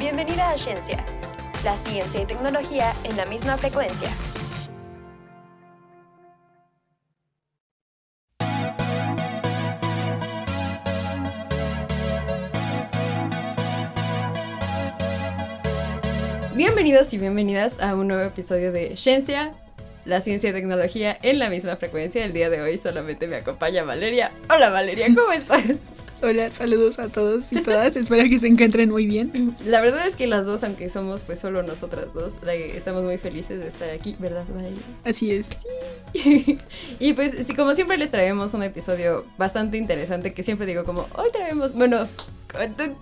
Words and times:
Bienvenida 0.00 0.52
a 0.52 0.56
Ciencia, 0.56 1.04
la 1.62 1.76
ciencia 1.76 2.22
y 2.22 2.24
tecnología 2.24 2.94
en 3.04 3.18
la 3.18 3.26
misma 3.26 3.58
frecuencia. 3.58 4.08
Bienvenidos 16.54 17.12
y 17.12 17.18
bienvenidas 17.18 17.78
a 17.78 17.94
un 17.94 18.08
nuevo 18.08 18.22
episodio 18.22 18.72
de 18.72 18.96
Ciencia, 18.96 19.52
la 20.04 20.20
ciencia 20.20 20.50
y 20.50 20.52
tecnología 20.52 21.18
en 21.22 21.38
la 21.38 21.50
misma 21.50 21.76
frecuencia. 21.76 22.24
El 22.24 22.32
día 22.32 22.50
de 22.50 22.60
hoy 22.60 22.78
solamente 22.78 23.26
me 23.26 23.36
acompaña 23.36 23.84
Valeria. 23.84 24.30
Hola 24.48 24.70
Valeria, 24.70 25.06
¿cómo 25.14 25.32
estás? 25.32 25.64
Hola, 26.22 26.50
saludos 26.50 26.98
a 26.98 27.08
todos 27.08 27.50
y 27.50 27.62
todas. 27.62 27.96
Espero 27.96 28.28
que 28.28 28.38
se 28.38 28.46
encuentren 28.46 28.90
muy 28.90 29.06
bien. 29.06 29.56
La 29.64 29.80
verdad 29.80 30.06
es 30.06 30.16
que 30.16 30.26
las 30.26 30.44
dos, 30.44 30.62
aunque 30.64 30.90
somos 30.90 31.22
pues 31.22 31.40
solo 31.40 31.62
nosotras 31.62 32.12
dos, 32.12 32.34
estamos 32.46 33.02
muy 33.02 33.16
felices 33.16 33.58
de 33.58 33.68
estar 33.68 33.88
aquí, 33.88 34.16
¿verdad, 34.18 34.44
Valeria? 34.54 34.82
Así 35.02 35.30
es. 35.30 35.48
Sí. 36.12 36.58
y 36.98 37.14
pues, 37.14 37.46
sí, 37.46 37.54
como 37.54 37.74
siempre 37.74 37.96
les 37.96 38.10
traemos 38.10 38.52
un 38.52 38.62
episodio 38.62 39.24
bastante 39.38 39.78
interesante 39.78 40.34
que 40.34 40.42
siempre 40.42 40.66
digo 40.66 40.84
como, 40.84 41.08
hoy 41.14 41.30
traemos, 41.32 41.72
bueno, 41.72 42.06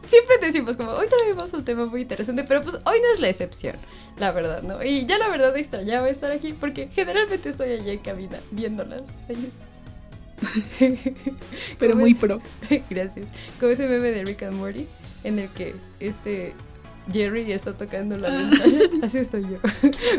siempre 0.07 0.38
decimos 0.41 0.77
como, 0.77 0.93
hoy 0.93 1.07
traemos 1.09 1.52
un 1.52 1.65
tema 1.65 1.87
muy 1.87 2.02
interesante, 2.02 2.45
pero 2.45 2.62
pues 2.62 2.77
hoy 2.84 3.01
no 3.01 3.12
es 3.12 3.20
la 3.20 3.29
excepción, 3.29 3.77
la 4.19 4.33
verdad, 4.33 4.62
¿no? 4.62 4.83
Y 4.83 5.06
ya 5.06 5.19
la 5.19 5.29
verdad 5.29 5.56
extrañaba 5.56 6.09
estar 6.09 6.30
aquí 6.30 6.52
porque 6.52 6.89
generalmente 6.93 7.51
estoy 7.51 7.73
allá 7.73 7.92
en 7.92 7.98
cabina 7.98 8.39
viéndolas. 8.51 9.03
pero 11.79 11.97
muy 11.97 12.15
pro. 12.15 12.39
Gracias. 12.91 13.27
Como 13.59 13.73
ese 13.73 13.89
meme 13.89 14.11
de 14.11 14.25
Rick 14.25 14.45
and 14.45 14.55
Morty 14.55 14.87
en 15.25 15.39
el 15.39 15.48
que 15.48 15.75
este 16.01 16.55
Jerry 17.12 17.53
está 17.53 17.73
tocando 17.73 18.17
la 18.17 18.28
ah. 18.28 18.33
ventana. 18.33 18.78
Así 19.06 19.19
estoy 19.19 19.42
yo. 19.42 19.58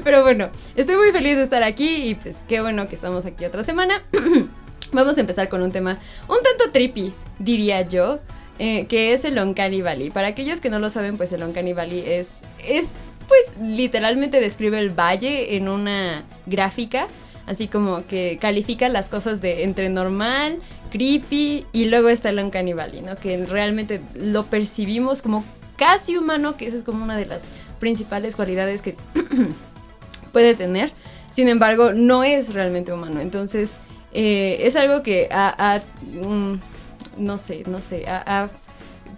Pero 0.04 0.24
bueno, 0.24 0.50
estoy 0.76 0.96
muy 0.96 1.12
feliz 1.12 1.38
de 1.38 1.44
estar 1.44 1.64
aquí 1.64 2.10
y 2.10 2.16
pues 2.16 2.44
qué 2.48 2.62
bueno 2.62 2.88
que 2.88 2.96
estamos 2.96 3.26
aquí 3.26 3.46
otra 3.46 3.64
semana. 3.64 4.04
Vamos 4.92 5.18
a 5.18 5.22
empezar 5.22 5.50
con 5.50 5.62
un 5.62 5.72
tema 5.72 6.00
un 6.28 6.38
tanto 6.42 6.72
trippy, 6.72 7.14
diría 7.38 7.88
yo. 7.88 8.20
Eh, 8.62 8.88
que 8.88 9.14
es 9.14 9.24
el 9.24 9.40
Uncanny 9.40 9.82
Valley. 9.82 10.10
Para 10.10 10.28
aquellos 10.28 10.60
que 10.60 10.70
no 10.70 10.80
lo 10.80 10.90
saben, 10.90 11.16
pues 11.16 11.32
el 11.32 11.44
Uncanny 11.44 11.72
Valley 11.72 12.04
es, 12.06 12.32
es, 12.62 12.98
pues 13.26 13.46
literalmente 13.62 14.42
describe 14.42 14.78
el 14.80 14.90
valle 14.90 15.56
en 15.56 15.70
una 15.70 16.24
gráfica, 16.46 17.08
así 17.48 17.70
como 17.70 18.06
que 18.06 18.38
califica 18.42 18.90
las 18.90 19.08
cosas 19.08 19.40
de 19.40 19.64
entre 19.64 19.88
normal, 19.88 20.60
creepy 20.92 21.68
y 21.72 21.86
luego 21.86 22.10
está 22.10 22.32
el 22.32 22.40
Uncanny 22.40 22.74
Valley, 22.74 23.02
¿no? 23.02 23.16
Que 23.16 23.46
realmente 23.46 24.02
lo 24.14 24.46
percibimos 24.46 25.22
como 25.22 25.46
casi 25.78 26.18
humano, 26.18 26.58
que 26.58 26.68
esa 26.68 26.76
es 26.76 26.84
como 26.84 27.02
una 27.02 27.16
de 27.16 27.28
las 27.28 27.44
principales 27.80 28.36
cualidades 28.36 28.82
que 28.82 28.98
puede 30.34 30.54
tener. 30.54 30.92
Sin 31.32 31.48
embargo, 31.48 31.94
no 31.94 32.26
es 32.26 32.54
realmente 32.54 32.92
humano. 32.92 33.22
Entonces, 33.22 33.78
eh, 34.12 34.58
es 34.64 34.76
algo 34.76 35.02
que 35.02 35.30
ha, 35.32 35.82
mm, 36.12 36.56
no 37.20 37.38
sé, 37.38 37.64
no 37.68 37.80
sé, 37.80 38.06
ha, 38.08 38.50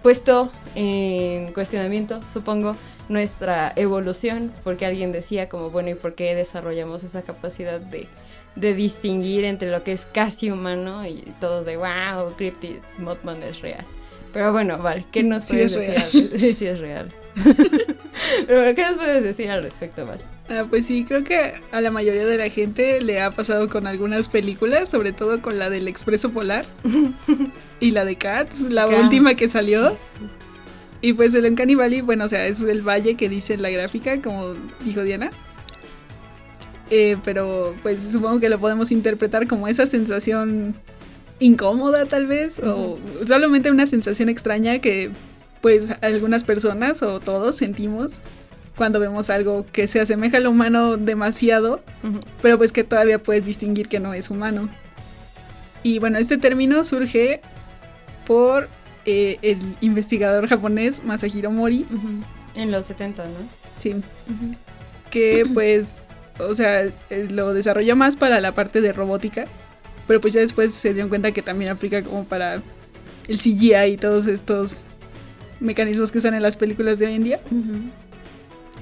puesto 0.02 0.52
en 0.76 1.54
cuestionamiento, 1.54 2.22
supongo, 2.34 2.76
nuestra 3.08 3.72
evolución, 3.76 4.52
porque 4.64 4.86
alguien 4.86 5.12
decía 5.12 5.50
como, 5.50 5.70
bueno, 5.70 5.90
¿y 5.90 5.96
por 5.96 6.16
qué 6.16 6.34
desarrollamos 6.34 7.04
esa 7.04 7.22
capacidad 7.22 7.80
de, 7.80 8.08
distinguir 8.56 9.46
entre 9.46 9.70
lo 9.70 9.84
que 9.84 9.92
es 9.92 10.06
casi 10.06 10.50
humano 10.52 11.06
y 11.06 11.22
todos 11.40 11.66
de, 11.66 11.78
wow, 11.78 12.34
Cryptids, 12.36 13.00
Mothman 13.00 13.44
es 13.44 13.62
real? 13.62 13.86
Pero 14.34 14.52
bueno, 14.54 14.78
vale, 14.78 15.06
¿qué 15.12 15.24
nos 15.24 15.46
puedes 15.46 15.74
decir? 15.74 16.56
sí, 16.58 16.66
es 16.66 16.80
real. 16.80 17.12
Pero, 18.48 18.76
¿qué 18.76 18.82
nos 18.84 18.96
puedes 18.96 19.24
decir 19.24 19.50
al 19.50 19.64
respecto, 19.64 20.06
Val? 20.06 20.20
Ah, 20.50 20.66
pues 20.70 20.86
sí, 20.86 21.06
creo 21.06 21.24
que 21.24 21.54
a 21.72 21.82
la 21.82 21.92
mayoría 21.92 22.26
de 22.26 22.38
la 22.38 22.50
gente 22.50 23.02
le 23.02 23.22
ha 23.22 23.32
pasado 23.32 23.68
con 23.68 23.88
algunas 23.88 24.30
películas, 24.30 24.90
sobre 24.90 25.14
todo 25.14 25.42
con 25.42 25.60
la 25.60 25.70
del 25.70 25.88
Expreso 25.88 26.32
Polar 26.32 26.66
y 27.80 27.92
la 27.92 28.06
de 28.06 28.16
Cats, 28.16 28.62
la 28.62 28.88
última 28.88 29.34
que 29.34 29.50
salió. 29.50 29.96
Y 31.02 31.14
pues 31.14 31.34
el 31.34 31.46
Uncanny 31.46 31.76
Valley, 31.76 32.02
bueno, 32.02 32.26
o 32.26 32.28
sea, 32.28 32.46
es 32.46 32.62
el 32.62 32.88
valle 32.88 33.16
que 33.16 33.28
dice 33.28 33.58
la 33.58 33.70
gráfica, 33.70 34.22
como 34.22 34.54
dijo 34.82 35.02
Diana. 35.04 35.32
Eh, 36.90 37.18
pero 37.24 37.74
pues 37.82 38.04
supongo 38.12 38.40
que 38.40 38.50
lo 38.50 38.60
podemos 38.60 38.92
interpretar 38.92 39.48
como 39.48 39.68
esa 39.68 39.86
sensación 39.86 40.76
incómoda 41.42 42.06
tal 42.06 42.28
vez, 42.28 42.60
o 42.60 43.00
solamente 43.28 43.72
una 43.72 43.88
sensación 43.88 44.30
extraña 44.30 44.80
que 44.80 45.12
pues 45.60 45.94
algunas 46.02 46.44
personas 46.44 47.02
o 47.02 47.20
todos 47.20 47.58
sentimos 47.58 48.12
cuando 48.76 49.00
vemos 49.00 49.30
algo 49.30 49.66
que 49.72 49.88
se 49.88 50.00
asemeja 50.00 50.38
al 50.38 50.48
humano 50.48 50.98
demasiado, 50.98 51.82
pero 52.42 52.58
pues 52.58 52.72
que 52.72 52.84
todavía 52.84 53.22
puedes 53.22 53.46
distinguir 53.46 53.90
que 53.90 54.00
no 54.00 54.14
es 54.14 54.30
humano. 54.30 54.70
Y 55.84 56.00
bueno, 56.00 56.20
este 56.20 56.38
término 56.38 56.84
surge 56.84 57.42
por 58.26 58.70
eh, 59.06 59.38
el 59.42 59.58
investigador 59.82 60.48
japonés 60.48 61.04
Masahiro 61.04 61.52
Mori. 61.52 61.86
En 62.56 62.72
los 62.72 62.86
70, 62.86 63.24
¿no? 63.26 63.32
Sí. 63.78 63.96
Que 65.10 65.46
pues, 65.52 65.90
o 66.40 66.54
sea, 66.54 66.84
eh, 66.84 66.94
lo 67.30 67.54
desarrolló 67.54 67.96
más 67.96 68.16
para 68.16 68.40
la 68.40 68.52
parte 68.52 68.80
de 68.80 68.94
robótica, 68.94 69.46
pero 70.12 70.20
pues 70.20 70.34
ya 70.34 70.42
después 70.42 70.74
se 70.74 70.94
dio 70.94 71.08
cuenta 71.08 71.32
que 71.32 71.42
también 71.42 71.72
aplica 71.72 72.04
como 72.04 72.26
para 72.26 72.56
el 73.30 73.38
CGI 73.38 73.94
y 73.94 73.96
todos 73.96 74.28
estos 74.28 74.80
mecanismos 75.62 76.12
que 76.12 76.18
están 76.18 76.34
en 76.34 76.42
las 76.42 76.58
películas 76.58 77.00
de 77.00 77.06
hoy 77.06 77.16
en 77.16 77.24
día. 77.24 77.40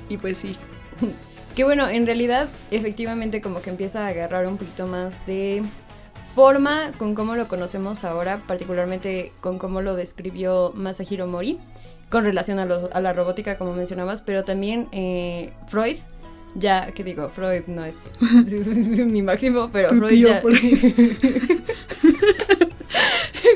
Y 0.10 0.18
pues 0.18 0.40
sí. 0.40 0.56
Que 1.56 1.64
bueno, 1.66 1.88
en 1.88 2.08
realidad 2.08 2.50
efectivamente 2.72 3.42
como 3.42 3.62
que 3.62 3.70
empieza 3.70 4.06
a 4.06 4.08
agarrar 4.08 4.48
un 4.48 4.58
poquito 4.58 4.88
más 4.88 5.24
de 5.28 5.62
forma 6.34 6.94
con 6.98 7.14
cómo 7.14 7.36
lo 7.36 7.48
conocemos 7.48 8.04
ahora, 8.04 8.42
particularmente 8.48 9.32
con 9.40 9.60
cómo 9.60 9.84
lo 9.84 9.96
describió 9.96 10.72
Masahiro 10.74 11.28
Mori, 11.28 11.60
con 12.10 12.26
relación 12.26 12.58
a, 12.58 12.66
la 12.66 13.14
robótica 13.14 13.60
como 13.60 13.74
mencionabas, 13.74 14.24
pero 14.24 14.44
también 14.44 14.88
eh, 14.94 15.54
Freud, 15.68 15.98
ya 16.56 16.92
que 16.92 17.04
digo, 17.04 17.30
Freud 17.30 17.64
no 17.68 17.86
es 17.86 18.10
mi 18.46 19.22
máximo, 19.22 19.70
pero 19.72 19.90
Freud 19.90 20.26
ya... 20.26 20.42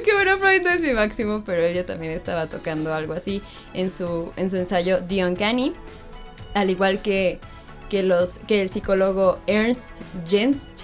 que 0.03 0.13
bueno, 0.13 0.37
Freud 0.37 0.61
no 0.61 0.69
es 0.69 0.81
mi 0.81 0.93
máximo, 0.93 1.43
pero 1.45 1.63
ella 1.63 1.85
también 1.85 2.13
estaba 2.13 2.47
tocando 2.47 2.93
algo 2.93 3.13
así 3.13 3.41
en 3.73 3.91
su, 3.91 4.31
en 4.35 4.49
su 4.49 4.57
ensayo 4.57 4.99
The 5.07 5.25
Uncanny, 5.25 5.73
al 6.53 6.69
igual 6.69 7.01
que, 7.01 7.39
que, 7.89 8.03
los, 8.03 8.39
que 8.39 8.61
el 8.61 8.69
psicólogo 8.69 9.39
Ernst 9.47 9.89
Jenst, 10.27 10.83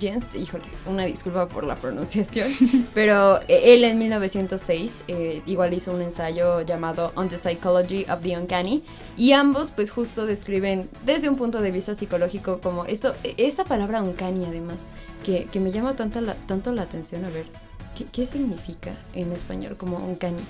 Jenst, 0.00 0.34
híjole, 0.34 0.64
una 0.86 1.04
disculpa 1.04 1.46
por 1.46 1.64
la 1.64 1.74
pronunciación, 1.76 2.48
pero 2.94 3.40
él 3.48 3.84
en 3.84 3.98
1906 3.98 5.04
eh, 5.08 5.42
igual 5.46 5.74
hizo 5.74 5.92
un 5.92 6.02
ensayo 6.02 6.62
llamado 6.62 7.12
On 7.16 7.28
the 7.28 7.38
Psychology 7.38 8.04
of 8.10 8.22
the 8.22 8.36
Uncanny 8.36 8.82
y 9.16 9.32
ambos 9.32 9.70
pues 9.70 9.90
justo 9.90 10.26
describen 10.26 10.88
desde 11.04 11.28
un 11.28 11.36
punto 11.36 11.60
de 11.60 11.70
vista 11.70 11.94
psicológico 11.94 12.60
como 12.60 12.86
esto, 12.86 13.14
esta 13.36 13.64
palabra 13.64 14.02
uncanny 14.02 14.46
además, 14.46 14.90
que, 15.24 15.44
que 15.44 15.60
me 15.60 15.70
llama 15.70 15.96
tanto 15.96 16.20
la, 16.20 16.34
tanto 16.34 16.72
la 16.72 16.82
atención, 16.82 17.24
a 17.24 17.30
ver, 17.30 17.46
¿Qué, 18.12 18.26
significa 18.26 18.92
en 19.14 19.32
español 19.32 19.76
como 19.76 19.98
un 19.98 20.14
cani? 20.14 20.42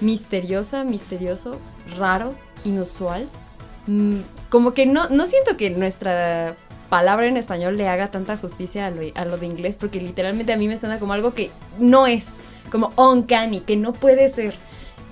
Misteriosa, 0.00 0.84
misterioso, 0.84 1.58
raro, 1.98 2.34
inusual. 2.64 3.28
Mm, 3.86 4.18
como 4.50 4.72
que 4.72 4.86
no, 4.86 5.08
no 5.08 5.26
siento 5.26 5.56
que 5.56 5.70
nuestra 5.70 6.56
palabra 6.94 7.26
en 7.26 7.36
español 7.36 7.76
le 7.76 7.88
haga 7.88 8.12
tanta 8.12 8.36
justicia 8.36 8.86
a 8.86 8.90
lo, 8.90 9.02
a 9.16 9.24
lo, 9.24 9.36
de 9.36 9.46
inglés, 9.46 9.76
porque 9.76 10.00
literalmente 10.00 10.52
a 10.52 10.56
mí 10.56 10.68
me 10.68 10.78
suena 10.78 11.00
como 11.00 11.12
algo 11.12 11.34
que 11.34 11.50
no 11.76 12.06
es, 12.06 12.36
como 12.70 12.92
uncanny, 12.96 13.62
que 13.62 13.76
no 13.76 13.92
puede 13.92 14.28
ser. 14.28 14.54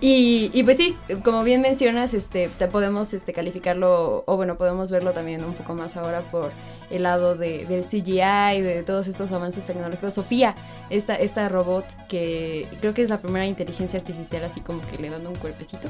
Y, 0.00 0.52
y, 0.54 0.62
pues 0.62 0.76
sí, 0.76 0.96
como 1.24 1.42
bien 1.42 1.60
mencionas, 1.60 2.14
este, 2.14 2.48
te 2.56 2.68
podemos 2.68 3.12
este, 3.14 3.32
calificarlo, 3.32 4.22
o 4.28 4.36
bueno, 4.36 4.56
podemos 4.56 4.92
verlo 4.92 5.10
también 5.10 5.42
un 5.42 5.54
poco 5.54 5.74
más 5.74 5.96
ahora 5.96 6.20
por 6.20 6.52
el 6.92 7.02
lado 7.02 7.34
de, 7.34 7.66
del 7.66 7.82
CGI, 7.82 8.60
de 8.60 8.84
todos 8.86 9.08
estos 9.08 9.32
avances 9.32 9.66
tecnológicos. 9.66 10.14
Sofía, 10.14 10.54
esta, 10.88 11.16
esta 11.16 11.48
robot 11.48 11.84
que 12.06 12.68
creo 12.78 12.94
que 12.94 13.02
es 13.02 13.08
la 13.08 13.18
primera 13.18 13.44
inteligencia 13.44 13.98
artificial 13.98 14.44
así 14.44 14.60
como 14.60 14.80
que 14.88 14.98
le 14.98 15.10
dan 15.10 15.26
un 15.26 15.34
cuerpecito. 15.34 15.88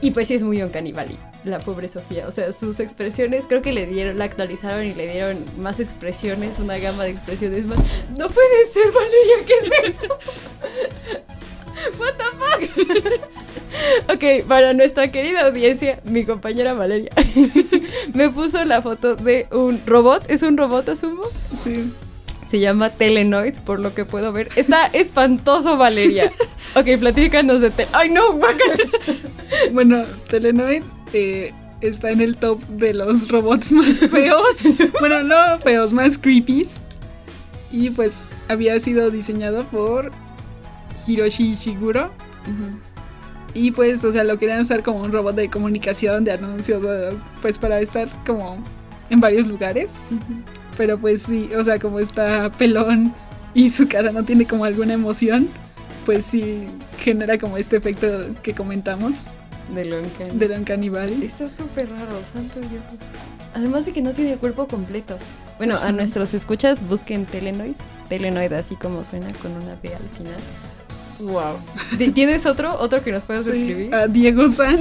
Y 0.00 0.10
pues 0.10 0.28
sí 0.28 0.34
es 0.34 0.42
muy 0.42 0.62
un 0.62 0.68
canibali, 0.68 1.16
la 1.44 1.58
pobre 1.58 1.88
Sofía. 1.88 2.28
O 2.28 2.32
sea, 2.32 2.52
sus 2.52 2.80
expresiones 2.80 3.46
creo 3.46 3.62
que 3.62 3.72
le 3.72 3.86
dieron, 3.86 4.18
la 4.18 4.24
actualizaron 4.24 4.84
y 4.84 4.94
le 4.94 5.10
dieron 5.10 5.38
más 5.58 5.80
expresiones, 5.80 6.58
una 6.58 6.78
gama 6.78 7.04
de 7.04 7.10
expresiones 7.10 7.64
más. 7.64 7.78
No 8.18 8.28
puede 8.28 8.66
ser, 8.72 8.92
Valeria, 8.92 9.36
¿qué 9.46 9.88
es 9.88 9.94
eso? 9.94 10.18
What 11.98 12.14
the 12.16 12.24
fuck? 12.36 13.30
ok, 14.14 14.46
para 14.46 14.72
nuestra 14.72 15.10
querida 15.10 15.46
audiencia, 15.46 16.00
mi 16.04 16.24
compañera 16.24 16.74
Valeria 16.74 17.10
me 18.14 18.30
puso 18.30 18.64
la 18.64 18.82
foto 18.82 19.16
de 19.16 19.46
un 19.50 19.80
robot. 19.86 20.24
¿Es 20.28 20.42
un 20.42 20.56
robot, 20.56 20.88
asumo? 20.88 21.24
Sí. 21.62 21.92
Se 22.50 22.60
llama 22.60 22.90
Telenoid, 22.90 23.54
por 23.64 23.80
lo 23.80 23.94
que 23.94 24.04
puedo 24.04 24.32
ver. 24.32 24.48
Está 24.56 24.86
espantoso, 24.92 25.76
Valeria. 25.76 26.30
Ok, 26.74 26.98
platícanos 27.00 27.60
de 27.60 27.70
Telenoid. 27.70 27.96
¡Ay, 27.96 28.10
no! 28.10 28.38
bueno, 29.72 30.02
Telenoid 30.28 30.82
eh, 31.12 31.52
está 31.80 32.10
en 32.10 32.20
el 32.20 32.36
top 32.36 32.60
de 32.68 32.94
los 32.94 33.28
robots 33.28 33.72
más 33.72 33.98
feos. 33.98 34.56
bueno, 35.00 35.22
no 35.22 35.58
feos, 35.60 35.92
más 35.92 36.18
creepies. 36.18 36.74
Y 37.72 37.90
pues 37.90 38.24
había 38.48 38.78
sido 38.78 39.10
diseñado 39.10 39.64
por 39.64 40.12
Hiroshi 41.06 41.52
Ishiguro. 41.52 42.10
Y 43.54 43.72
pues, 43.72 44.04
o 44.04 44.12
sea, 44.12 44.22
lo 44.22 44.38
querían 44.38 44.60
usar 44.60 44.82
como 44.82 45.00
un 45.00 45.10
robot 45.10 45.34
de 45.34 45.48
comunicación, 45.48 46.24
de 46.24 46.32
anuncios, 46.32 46.84
pues 47.42 47.58
para 47.58 47.80
estar 47.80 48.08
como 48.24 48.54
en 49.10 49.20
varios 49.20 49.46
lugares. 49.46 49.94
Pero 50.76 50.98
pues 50.98 51.22
sí, 51.22 51.50
o 51.56 51.64
sea, 51.64 51.78
como 51.78 51.98
está 52.00 52.50
pelón 52.50 53.14
y 53.54 53.70
su 53.70 53.88
cara 53.88 54.12
no 54.12 54.24
tiene 54.24 54.46
como 54.46 54.64
alguna 54.64 54.94
emoción, 54.94 55.48
pues 56.04 56.24
sí 56.26 56.66
genera 56.98 57.38
como 57.38 57.56
este 57.56 57.76
efecto 57.76 58.06
que 58.42 58.54
comentamos. 58.54 59.16
De 59.74 59.82
uncanny. 59.82 60.38
De 60.38 60.48
lo 60.48 60.56
uncanny 60.56 60.88
Está 61.24 61.48
súper 61.50 61.90
raro, 61.90 62.20
santo 62.32 62.60
Dios. 62.60 62.82
Además 63.54 63.86
de 63.86 63.92
que 63.92 64.02
no 64.02 64.12
tiene 64.12 64.36
cuerpo 64.36 64.68
completo. 64.68 65.18
Bueno, 65.56 65.78
a 65.78 65.90
nuestros 65.90 66.34
escuchas 66.34 66.86
busquen 66.86 67.24
Telenoid. 67.24 67.74
Telenoid 68.08 68.52
así 68.52 68.76
como 68.76 69.04
suena 69.04 69.32
con 69.42 69.52
una 69.52 69.74
D 69.76 69.94
al 69.94 70.08
final. 70.16 70.40
Wow. 71.18 72.12
¿Tienes 72.14 72.46
otro? 72.46 72.78
¿Otro 72.78 73.02
que 73.02 73.10
nos 73.10 73.24
puedas 73.24 73.46
escribir? 73.46 73.94
A 73.94 74.06
Diego 74.06 74.52
San. 74.52 74.80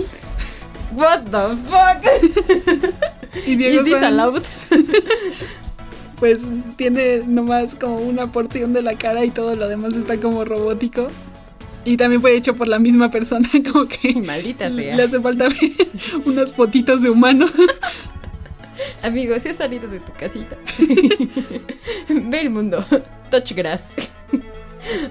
What 0.93 1.23
the 1.23 1.55
fuck? 1.69 2.93
y 3.47 3.55
Diego 3.55 3.83
San. 3.85 4.17
pues 6.19 6.39
tiene 6.75 7.19
nomás 7.25 7.75
como 7.75 7.97
una 7.97 8.31
porción 8.31 8.73
de 8.73 8.81
la 8.81 8.95
cara 8.95 9.25
y 9.25 9.31
todo 9.31 9.53
lo 9.55 9.67
demás 9.67 9.93
está 9.95 10.17
como 10.19 10.45
robótico. 10.45 11.07
Y 11.83 11.97
también 11.97 12.19
fue 12.19 12.35
hecho 12.35 12.55
por 12.55 12.67
la 12.67 12.79
misma 12.79 13.11
persona, 13.11 13.47
como 13.71 13.87
que. 13.87 14.15
Maldita 14.15 14.73
sea. 14.73 14.95
Le 14.95 15.03
hace 15.03 15.19
falta 15.19 15.47
unas 16.25 16.51
fotitos 16.53 17.01
de 17.03 17.09
humano. 17.11 17.45
Amigo, 19.03 19.39
si 19.39 19.49
has 19.49 19.57
salido 19.57 19.87
de 19.87 19.99
tu 19.99 20.11
casita. 20.13 20.57
Ve 22.09 22.41
el 22.41 22.49
mundo. 22.49 22.83
Touch 23.29 23.51
grass. 23.53 23.95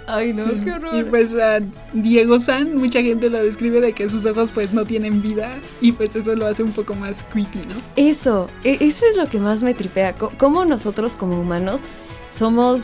Ay, 0.06 0.32
no, 0.32 0.44
qué 0.62 0.72
horror. 0.72 0.96
Y 0.96 1.04
pues 1.04 1.34
a 1.34 1.60
Diego 1.92 2.38
San, 2.40 2.76
mucha 2.76 3.02
gente 3.02 3.30
lo 3.30 3.42
describe 3.42 3.80
de 3.80 3.92
que 3.92 4.08
sus 4.08 4.24
ojos 4.26 4.50
pues 4.52 4.72
no 4.72 4.84
tienen 4.84 5.22
vida 5.22 5.58
y 5.80 5.92
pues 5.92 6.14
eso 6.16 6.34
lo 6.34 6.46
hace 6.46 6.62
un 6.62 6.72
poco 6.72 6.94
más 6.94 7.24
creepy, 7.32 7.58
¿no? 7.58 7.74
Eso, 7.96 8.48
e, 8.62 8.78
eso 8.80 9.06
es 9.06 9.16
lo 9.16 9.26
que 9.26 9.38
más 9.38 9.62
me 9.62 9.74
tripea. 9.74 10.14
Cómo 10.38 10.64
nosotros 10.64 11.16
como 11.16 11.40
humanos 11.40 11.82
somos 12.30 12.82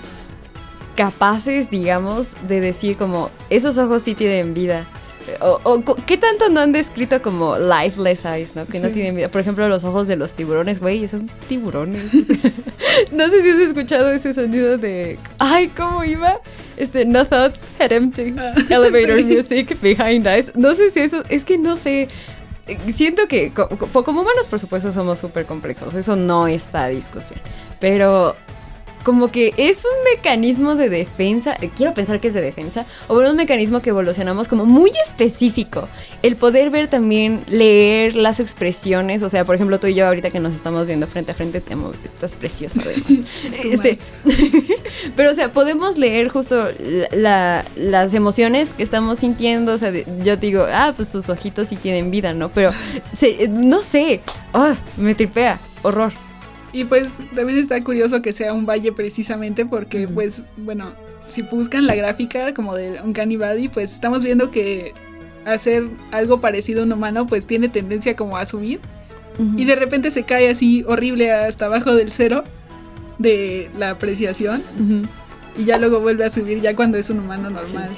capaces, 0.96 1.70
digamos, 1.70 2.34
de 2.46 2.60
decir 2.60 2.96
como, 2.96 3.30
esos 3.48 3.78
ojos 3.78 4.02
sí 4.02 4.14
tienen 4.14 4.54
vida. 4.54 4.86
O, 5.40 5.82
¿Qué 6.06 6.16
tanto 6.16 6.48
no 6.48 6.60
han 6.60 6.72
descrito 6.72 7.20
como 7.22 7.56
lifeless 7.58 8.24
eyes, 8.24 8.54
¿no? 8.54 8.66
Que 8.66 8.80
no 8.80 8.88
tienen 8.88 9.16
vida. 9.16 9.28
Por 9.28 9.40
ejemplo, 9.40 9.68
los 9.68 9.84
ojos 9.84 10.06
de 10.06 10.16
los 10.16 10.34
tiburones, 10.34 10.80
güey, 10.80 11.06
son 11.08 11.30
tiburones. 11.48 12.04
no 13.12 13.28
sé 13.28 13.42
si 13.42 13.50
has 13.50 13.58
escuchado 13.58 14.10
ese 14.10 14.34
sonido 14.34 14.78
de. 14.78 15.18
Ay, 15.38 15.68
¿cómo 15.68 16.04
iba? 16.04 16.40
Este, 16.76 17.04
no 17.04 17.26
thoughts, 17.26 17.68
head 17.78 17.92
empty, 17.92 18.34
ah, 18.38 18.54
elevator 18.70 19.22
music, 19.24 19.76
behind 19.80 20.26
eyes. 20.26 20.52
No 20.54 20.74
sé 20.74 20.90
si 20.90 21.00
eso. 21.00 21.22
Es 21.28 21.44
que 21.44 21.58
no 21.58 21.76
sé. 21.76 22.08
Siento 22.94 23.26
que 23.26 23.52
como 23.52 24.20
humanos, 24.20 24.46
por 24.48 24.60
supuesto, 24.60 24.92
somos 24.92 25.18
súper 25.18 25.44
complejos. 25.46 25.94
Eso 25.94 26.16
no 26.16 26.46
está 26.46 26.84
a 26.84 26.88
discusión. 26.88 27.40
Pero 27.80 28.36
como 29.02 29.30
que 29.30 29.54
es 29.56 29.84
un 29.84 30.14
mecanismo 30.14 30.74
de 30.74 30.88
defensa, 30.88 31.56
eh, 31.60 31.70
quiero 31.74 31.94
pensar 31.94 32.20
que 32.20 32.28
es 32.28 32.34
de 32.34 32.40
defensa, 32.40 32.86
o 33.08 33.18
un 33.18 33.36
mecanismo 33.36 33.80
que 33.80 33.90
evolucionamos 33.90 34.48
como 34.48 34.66
muy 34.66 34.90
específico. 35.06 35.88
El 36.22 36.36
poder 36.36 36.70
ver 36.70 36.88
también, 36.88 37.42
leer 37.48 38.16
las 38.16 38.40
expresiones, 38.40 39.22
o 39.22 39.28
sea, 39.28 39.44
por 39.44 39.54
ejemplo, 39.54 39.78
tú 39.78 39.86
y 39.86 39.94
yo 39.94 40.06
ahorita 40.06 40.30
que 40.30 40.40
nos 40.40 40.54
estamos 40.54 40.86
viendo 40.86 41.06
frente 41.06 41.32
a 41.32 41.34
frente, 41.34 41.60
te 41.60 41.74
amo, 41.74 41.92
estás 42.04 42.34
preciosa 42.34 42.80
además. 42.84 43.26
este, 43.64 43.98
pero, 45.16 45.30
o 45.30 45.34
sea, 45.34 45.52
podemos 45.52 45.96
leer 45.96 46.28
justo 46.28 46.68
las 47.12 48.14
emociones 48.14 48.72
que 48.72 48.82
estamos 48.82 49.20
sintiendo, 49.20 49.74
o 49.74 49.78
sea, 49.78 49.92
yo 50.22 50.36
digo, 50.36 50.66
ah, 50.72 50.92
pues 50.94 51.08
sus 51.08 51.28
ojitos 51.28 51.68
sí 51.68 51.76
tienen 51.76 52.10
vida, 52.10 52.34
¿no? 52.34 52.50
Pero, 52.50 52.72
no 53.48 53.82
sé, 53.82 54.20
oh, 54.52 54.72
me 54.96 55.14
tripea, 55.14 55.58
horror. 55.82 56.12
Y 56.72 56.84
pues 56.84 57.20
también 57.34 57.58
está 57.58 57.82
curioso 57.82 58.22
que 58.22 58.32
sea 58.32 58.52
un 58.52 58.66
valle 58.66 58.92
precisamente 58.92 59.66
porque 59.66 60.06
pues 60.06 60.42
bueno, 60.56 60.92
si 61.28 61.42
buscan 61.42 61.86
la 61.86 61.94
gráfica 61.94 62.54
como 62.54 62.74
de 62.74 63.00
un 63.02 63.12
Body, 63.12 63.68
pues 63.68 63.92
estamos 63.92 64.22
viendo 64.22 64.50
que 64.50 64.94
hacer 65.44 65.88
algo 66.12 66.40
parecido 66.40 66.82
a 66.82 66.84
un 66.84 66.92
humano 66.92 67.26
pues 67.26 67.46
tiene 67.46 67.68
tendencia 67.68 68.14
como 68.14 68.36
a 68.36 68.46
subir. 68.46 68.80
Y 69.56 69.64
de 69.64 69.74
repente 69.74 70.10
se 70.10 70.24
cae 70.24 70.50
así 70.50 70.84
horrible 70.86 71.32
hasta 71.32 71.64
abajo 71.64 71.94
del 71.94 72.12
cero 72.12 72.44
de 73.16 73.70
la 73.78 73.90
apreciación. 73.90 74.62
Y 75.56 75.64
ya 75.64 75.78
luego 75.78 76.00
vuelve 76.00 76.26
a 76.26 76.28
subir 76.28 76.60
ya 76.60 76.76
cuando 76.76 76.98
es 76.98 77.08
un 77.08 77.20
humano 77.20 77.48
normal. 77.48 77.88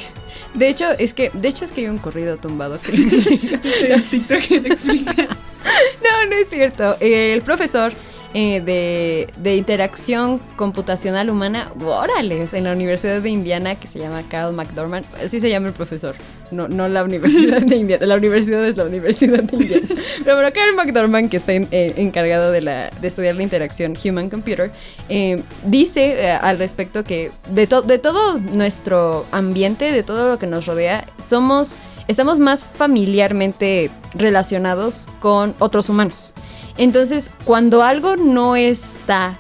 De 0.55 0.69
hecho, 0.69 0.89
es 0.93 1.15
que 1.15 1.31
de 1.33 1.49
hecho 1.49 1.65
es 1.65 1.73
que 1.73 1.81
hay 1.81 1.89
un 1.89 1.99
corrido 1.99 2.37
tumbado 2.37 2.79
que 2.81 2.93
explica. 4.69 5.15
no, 5.17 6.27
no 6.29 6.37
es 6.37 6.49
cierto. 6.49 6.97
El 7.01 7.43
profesor 7.43 7.93
eh, 8.35 9.29
de, 9.37 9.57
interacción 9.57 10.41
computacional 10.57 11.29
humana, 11.29 11.71
órales, 11.85 12.55
en 12.55 12.65
la 12.65 12.73
Universidad 12.73 13.21
de 13.21 13.29
Indiana, 13.29 13.75
que 13.75 13.89
se 13.89 13.99
llama 13.99 14.23
Carl 14.29 14.55
McDormand. 14.55 15.05
Así 15.23 15.39
se 15.39 15.51
llama 15.51 15.69
el 15.69 15.75
profesor, 15.75 16.15
no, 16.51 16.67
no 16.67 16.89
la 16.89 17.05
Universidad 17.05 17.61
de 17.61 17.77
Indiana. 17.77 18.07
La 18.07 18.17
universidad 18.17 18.65
es 18.67 18.77
la 18.77 18.85
Universidad 18.85 19.43
de 19.43 19.57
Indiana. 19.57 19.87
Pero 20.25 20.37
bueno, 20.37 20.51
Carl 20.55 20.75
McDormand, 20.75 21.29
que 21.29 21.37
está 21.37 21.53
eh, 21.53 21.69
encargado 21.97 22.53
de, 22.53 22.91
estudiar 23.03 23.35
la 23.35 23.43
interacción 23.43 23.97
human-computer, 24.03 24.71
eh, 25.11 25.43
dice 25.67 26.31
al 26.31 26.59
respecto 26.59 27.05
que 27.05 27.31
de, 27.51 27.67
de 27.67 27.99
todo 27.99 28.39
nuestro 28.39 29.27
ambiente, 29.31 29.93
de 29.93 30.03
todo 30.03 30.27
lo 30.29 30.39
que 30.39 30.47
nos 30.47 30.65
rodea, 30.65 31.07
somos, 31.19 31.77
estamos 32.09 32.39
más 32.39 32.65
familiarmente 32.65 33.91
relacionados 34.15 35.07
con 35.21 35.55
otros 35.59 35.91
humanos. 35.91 36.33
Entonces, 36.77 37.31
cuando 37.45 37.83
algo 37.83 38.17
no 38.17 38.57
está 38.57 39.39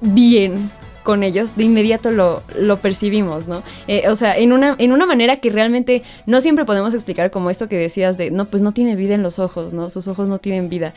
bien 0.00 0.70
con 1.02 1.22
ellos, 1.22 1.56
de 1.56 1.62
inmediato 1.64 2.10
lo, 2.10 2.42
percibimos, 2.78 3.46
¿no? 3.46 3.62
Eh, 3.86 4.08
o 4.08 4.16
sea, 4.16 4.36
en 4.36 4.52
una, 4.52 4.74
en 4.78 4.92
una 4.92 5.06
manera 5.06 5.36
que 5.36 5.50
realmente 5.50 6.02
no 6.26 6.40
siempre 6.40 6.64
podemos 6.64 6.94
explicar 6.94 7.30
como 7.30 7.48
esto 7.48 7.68
que 7.68 7.76
decías 7.76 8.18
de, 8.18 8.32
no, 8.32 8.46
pues 8.46 8.60
no 8.60 8.72
tiene 8.72 8.96
vida 8.96 9.14
en 9.14 9.22
los 9.22 9.38
ojos, 9.38 9.72
¿no? 9.72 9.88
Sus 9.88 10.08
ojos 10.08 10.28
no 10.28 10.38
tienen 10.38 10.68
vida. 10.68 10.94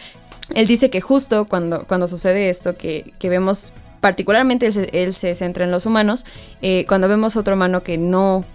Él 0.56 0.66
dice 0.66 0.90
que 0.90 1.00
justo 1.00 1.46
cuando, 1.46 1.86
cuando 1.86 2.08
sucede 2.08 2.50
esto, 2.50 2.76
que, 2.76 3.14
vemos 3.22 3.72
particularmente 4.02 4.72
él 4.94 5.14
se, 5.14 5.36
centra 5.36 5.66
en 5.66 5.72
los 5.72 5.86
humanos, 5.86 6.26
eh, 6.62 6.86
cuando 6.88 7.08
vemos 7.08 7.36
otro 7.36 7.54
humano 7.54 7.84
que 7.84 8.00
no, 8.00 8.46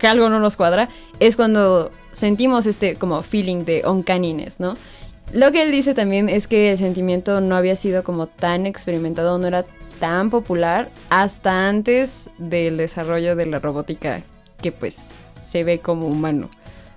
que 0.00 0.06
algo 0.08 0.28
no 0.28 0.40
nos 0.40 0.56
cuadra, 0.56 0.88
es 1.20 1.36
cuando 1.36 1.92
sentimos 2.10 2.66
este 2.66 2.96
como 2.96 3.22
feeling 3.22 3.64
de 3.64 3.82
uncanniness, 3.86 4.58
¿no? 4.58 4.74
Lo 5.32 5.50
que 5.50 5.62
él 5.62 5.72
dice 5.72 5.94
también 5.94 6.28
es 6.28 6.46
que 6.46 6.72
el 6.72 6.78
sentimiento 6.78 7.40
no 7.40 7.56
había 7.56 7.76
sido 7.76 8.04
como 8.04 8.26
tan 8.26 8.66
experimentado, 8.66 9.38
no 9.38 9.46
era 9.46 9.64
tan 9.98 10.30
popular 10.30 10.88
hasta 11.10 11.68
antes 11.68 12.28
del 12.38 12.76
desarrollo 12.76 13.36
de 13.36 13.46
la 13.46 13.58
robótica 13.58 14.22
que 14.60 14.72
pues 14.72 15.06
se 15.40 15.64
ve 15.64 15.78
como 15.78 16.06
humano, 16.06 16.48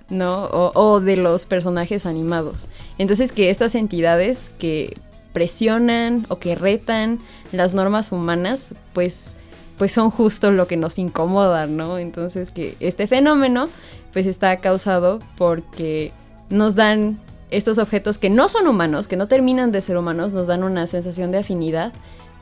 ¿no? 0.08 0.44
O, 0.44 1.00
de 1.00 1.16
los 1.16 1.46
personajes 1.46 2.06
animados. 2.06 2.68
Entonces 2.98 3.32
que 3.32 3.50
estas 3.50 3.74
entidades 3.74 4.50
que 4.58 4.96
presionan 5.32 6.26
o 6.28 6.38
que 6.38 6.54
retan 6.54 7.18
las 7.52 7.74
normas 7.74 8.10
humanas, 8.12 8.74
pues, 8.92 9.36
pues 9.76 9.92
son 9.92 10.10
justo 10.10 10.50
lo 10.50 10.66
que 10.66 10.76
nos 10.76 10.98
incomoda, 10.98 11.66
¿no? 11.66 11.98
Entonces 11.98 12.50
que 12.50 12.76
este 12.80 13.06
fenómeno 13.06 13.68
pues 14.12 14.26
está 14.26 14.56
causado 14.58 15.20
porque 15.36 16.12
nos 16.50 16.74
dan 16.74 17.18
estos 17.50 17.78
objetos 17.78 18.18
que 18.18 18.30
no 18.30 18.48
son 18.48 18.66
humanos, 18.68 19.08
que 19.08 19.16
no 19.16 19.28
terminan 19.28 19.72
de 19.72 19.80
ser 19.80 19.96
humanos, 19.96 20.32
nos 20.32 20.46
dan 20.46 20.62
una 20.62 20.86
sensación 20.86 21.32
de 21.32 21.38
afinidad 21.38 21.92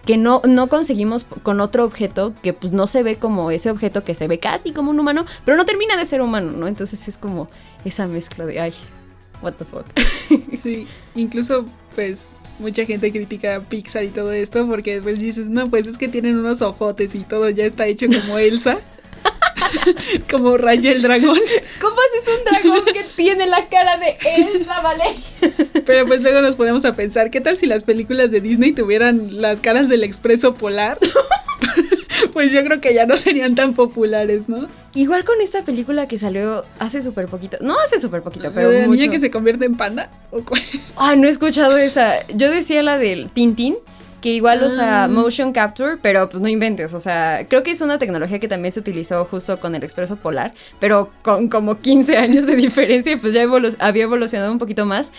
que 0.06 0.16
no, 0.16 0.40
no 0.46 0.68
conseguimos 0.68 1.26
con 1.42 1.60
otro 1.60 1.84
objeto 1.84 2.32
que 2.40 2.52
pues 2.52 2.72
no 2.72 2.86
se 2.86 3.02
ve 3.02 3.16
como 3.16 3.50
ese 3.50 3.70
objeto 3.70 4.04
que 4.04 4.14
se 4.14 4.28
ve 4.28 4.38
casi 4.38 4.72
como 4.72 4.92
un 4.92 5.00
humano, 5.00 5.26
pero 5.44 5.56
no 5.56 5.64
termina 5.64 5.96
de 5.96 6.06
ser 6.06 6.22
humano, 6.22 6.52
¿no? 6.52 6.68
Entonces 6.68 7.08
es 7.08 7.16
como 7.16 7.48
esa 7.84 8.06
mezcla 8.06 8.46
de, 8.46 8.60
ay, 8.60 8.72
what 9.42 9.54
the 9.54 9.64
fuck. 9.64 9.84
Sí, 10.62 10.86
incluso 11.16 11.66
pues 11.96 12.28
mucha 12.60 12.84
gente 12.84 13.10
critica 13.10 13.56
a 13.56 13.60
Pixar 13.60 14.04
y 14.04 14.08
todo 14.08 14.32
esto 14.32 14.66
porque 14.66 15.00
pues 15.02 15.18
dices, 15.18 15.46
no, 15.46 15.68
pues 15.68 15.86
es 15.88 15.98
que 15.98 16.08
tienen 16.08 16.38
unos 16.38 16.62
ojotes 16.62 17.14
y 17.16 17.20
todo 17.20 17.50
ya 17.50 17.64
está 17.64 17.86
hecho 17.86 18.06
como 18.06 18.38
Elsa. 18.38 18.78
Como 20.30 20.56
Raya 20.56 20.92
el 20.92 21.02
dragón. 21.02 21.40
¿Cómo 21.80 21.96
haces 21.96 22.34
un 22.38 22.44
dragón 22.44 22.84
que 22.92 23.04
tiene 23.16 23.46
la 23.46 23.68
cara 23.68 23.96
de 23.96 24.16
Elsa 24.36 24.80
Valeria? 24.80 25.22
Pero 25.84 26.06
pues 26.06 26.22
luego 26.22 26.40
nos 26.40 26.56
ponemos 26.56 26.84
a 26.84 26.94
pensar, 26.94 27.30
¿qué 27.30 27.40
tal 27.40 27.56
si 27.56 27.66
las 27.66 27.84
películas 27.84 28.30
de 28.30 28.40
Disney 28.40 28.72
tuvieran 28.72 29.40
las 29.40 29.60
caras 29.60 29.88
del 29.88 30.04
expreso 30.04 30.54
polar? 30.54 30.98
pues 32.32 32.52
yo 32.52 32.64
creo 32.64 32.80
que 32.80 32.94
ya 32.94 33.06
no 33.06 33.16
serían 33.16 33.54
tan 33.54 33.74
populares, 33.74 34.48
¿no? 34.48 34.66
Igual 34.94 35.24
con 35.24 35.40
esta 35.40 35.62
película 35.62 36.08
que 36.08 36.18
salió 36.18 36.64
hace 36.78 37.02
súper 37.02 37.26
poquito. 37.26 37.58
No 37.60 37.78
hace 37.78 38.00
súper 38.00 38.22
poquito, 38.22 38.50
pero. 38.54 38.70
¿La 38.70 38.86
mucho. 38.86 38.92
niña 38.92 39.10
que 39.10 39.20
se 39.20 39.30
convierte 39.30 39.64
en 39.64 39.76
panda? 39.76 40.10
¿O 40.30 40.42
cuál? 40.42 40.62
Ah, 40.96 41.14
no 41.16 41.26
he 41.26 41.30
escuchado 41.30 41.76
esa. 41.76 42.26
Yo 42.28 42.50
decía 42.50 42.82
la 42.82 42.98
del 42.98 43.30
Tintín, 43.30 43.76
que 44.26 44.32
igual 44.32 44.60
usa 44.64 45.04
Ah. 45.04 45.08
motion 45.08 45.52
capture, 45.52 45.98
pero 46.02 46.28
pues 46.28 46.42
no 46.42 46.48
inventes. 46.48 46.92
O 46.94 46.98
sea, 46.98 47.46
creo 47.48 47.62
que 47.62 47.70
es 47.70 47.80
una 47.80 47.96
tecnología 48.00 48.40
que 48.40 48.48
también 48.48 48.72
se 48.72 48.80
utilizó 48.80 49.24
justo 49.24 49.60
con 49.60 49.76
el 49.76 49.84
expreso 49.84 50.16
polar, 50.16 50.50
pero 50.80 51.12
con 51.22 51.48
como 51.48 51.78
15 51.80 52.16
años 52.16 52.44
de 52.44 52.56
diferencia, 52.66 53.16
pues 53.20 53.34
ya 53.34 53.44
evolu- 53.44 53.76
había 53.78 54.02
evolucionado 54.02 54.50
un 54.50 54.58
poquito 54.58 54.84
más. 54.84 55.12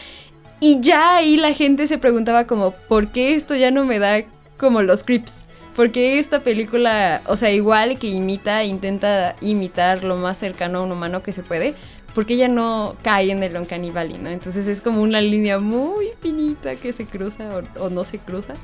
Y 0.59 0.81
ya 0.81 1.15
ahí 1.15 1.37
la 1.37 1.53
gente 1.53 1.87
se 1.87 1.97
preguntaba 1.97 2.47
como, 2.47 2.71
¿por 2.71 3.07
qué 3.07 3.33
esto 3.35 3.55
ya 3.55 3.71
no 3.71 3.85
me 3.85 3.97
da 3.97 4.23
como 4.57 4.81
los 4.81 5.03
creeps? 5.05 5.45
Porque 5.73 6.19
esta 6.19 6.41
película, 6.41 7.21
o 7.27 7.37
sea, 7.37 7.49
igual 7.51 7.99
que 7.99 8.07
imita, 8.07 8.65
intenta 8.65 9.37
imitar 9.39 10.03
lo 10.03 10.17
más 10.17 10.37
cercano 10.37 10.79
a 10.79 10.81
un 10.83 10.91
humano 10.91 11.23
que 11.23 11.31
se 11.31 11.43
puede, 11.43 11.75
porque 12.13 12.33
ella 12.33 12.47
no 12.47 12.95
cae 13.03 13.31
en 13.31 13.41
el 13.43 13.53
Valley, 13.93 14.17
¿no? 14.17 14.29
Entonces 14.31 14.67
es 14.67 14.81
como 14.81 15.01
una 15.03 15.21
línea 15.21 15.59
muy 15.59 16.07
finita 16.19 16.75
que 16.75 16.91
se 16.91 17.05
cruza 17.05 17.43
o, 17.77 17.85
o 17.85 17.89
no 17.91 18.03
se 18.03 18.17
cruza, 18.17 18.55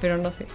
pero 0.00 0.16
no 0.18 0.30
sé. 0.32 0.46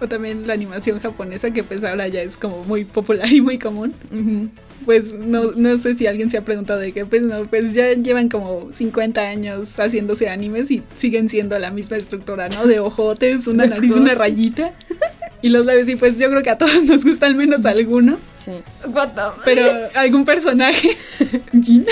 O 0.00 0.08
también 0.08 0.46
la 0.46 0.54
animación 0.54 0.98
japonesa, 0.98 1.52
que 1.52 1.62
pues 1.62 1.84
ahora 1.84 2.08
ya 2.08 2.22
es 2.22 2.36
como 2.36 2.64
muy 2.64 2.84
popular 2.84 3.30
y 3.32 3.40
muy 3.40 3.58
común. 3.58 3.94
Ujú. 4.10 4.48
Pues 4.84 5.12
no, 5.12 5.52
no 5.52 5.78
sé 5.78 5.94
si 5.94 6.08
alguien 6.08 6.28
se 6.28 6.38
ha 6.38 6.44
preguntado 6.44 6.80
de 6.80 6.92
que, 6.92 7.06
pues 7.06 7.22
no, 7.22 7.44
pues 7.44 7.72
ya 7.72 7.92
llevan 7.92 8.28
como 8.28 8.72
50 8.72 9.20
años 9.20 9.78
haciéndose 9.78 10.28
animes 10.28 10.72
y 10.72 10.82
siguen 10.96 11.28
siendo 11.28 11.56
la 11.60 11.70
misma 11.70 11.98
estructura, 11.98 12.48
¿no? 12.48 12.66
De 12.66 12.80
ojotes, 12.80 13.46
una 13.46 13.66
nariz, 13.66 13.92
una 13.92 14.14
rayita. 14.14 14.72
Y 15.42 15.48
los 15.48 15.66
labios, 15.66 15.88
y 15.88 15.96
pues 15.96 16.18
yo 16.18 16.30
creo 16.30 16.42
que 16.42 16.50
a 16.50 16.56
todos 16.58 16.84
nos 16.86 17.04
gusta 17.04 17.26
al 17.26 17.34
menos 17.34 17.66
alguno. 17.66 18.16
Sí. 18.44 18.52
What 18.88 19.08
the- 19.10 19.40
Pero 19.44 19.62
algún 19.94 20.24
personaje. 20.24 20.90
Jin. 21.62 21.84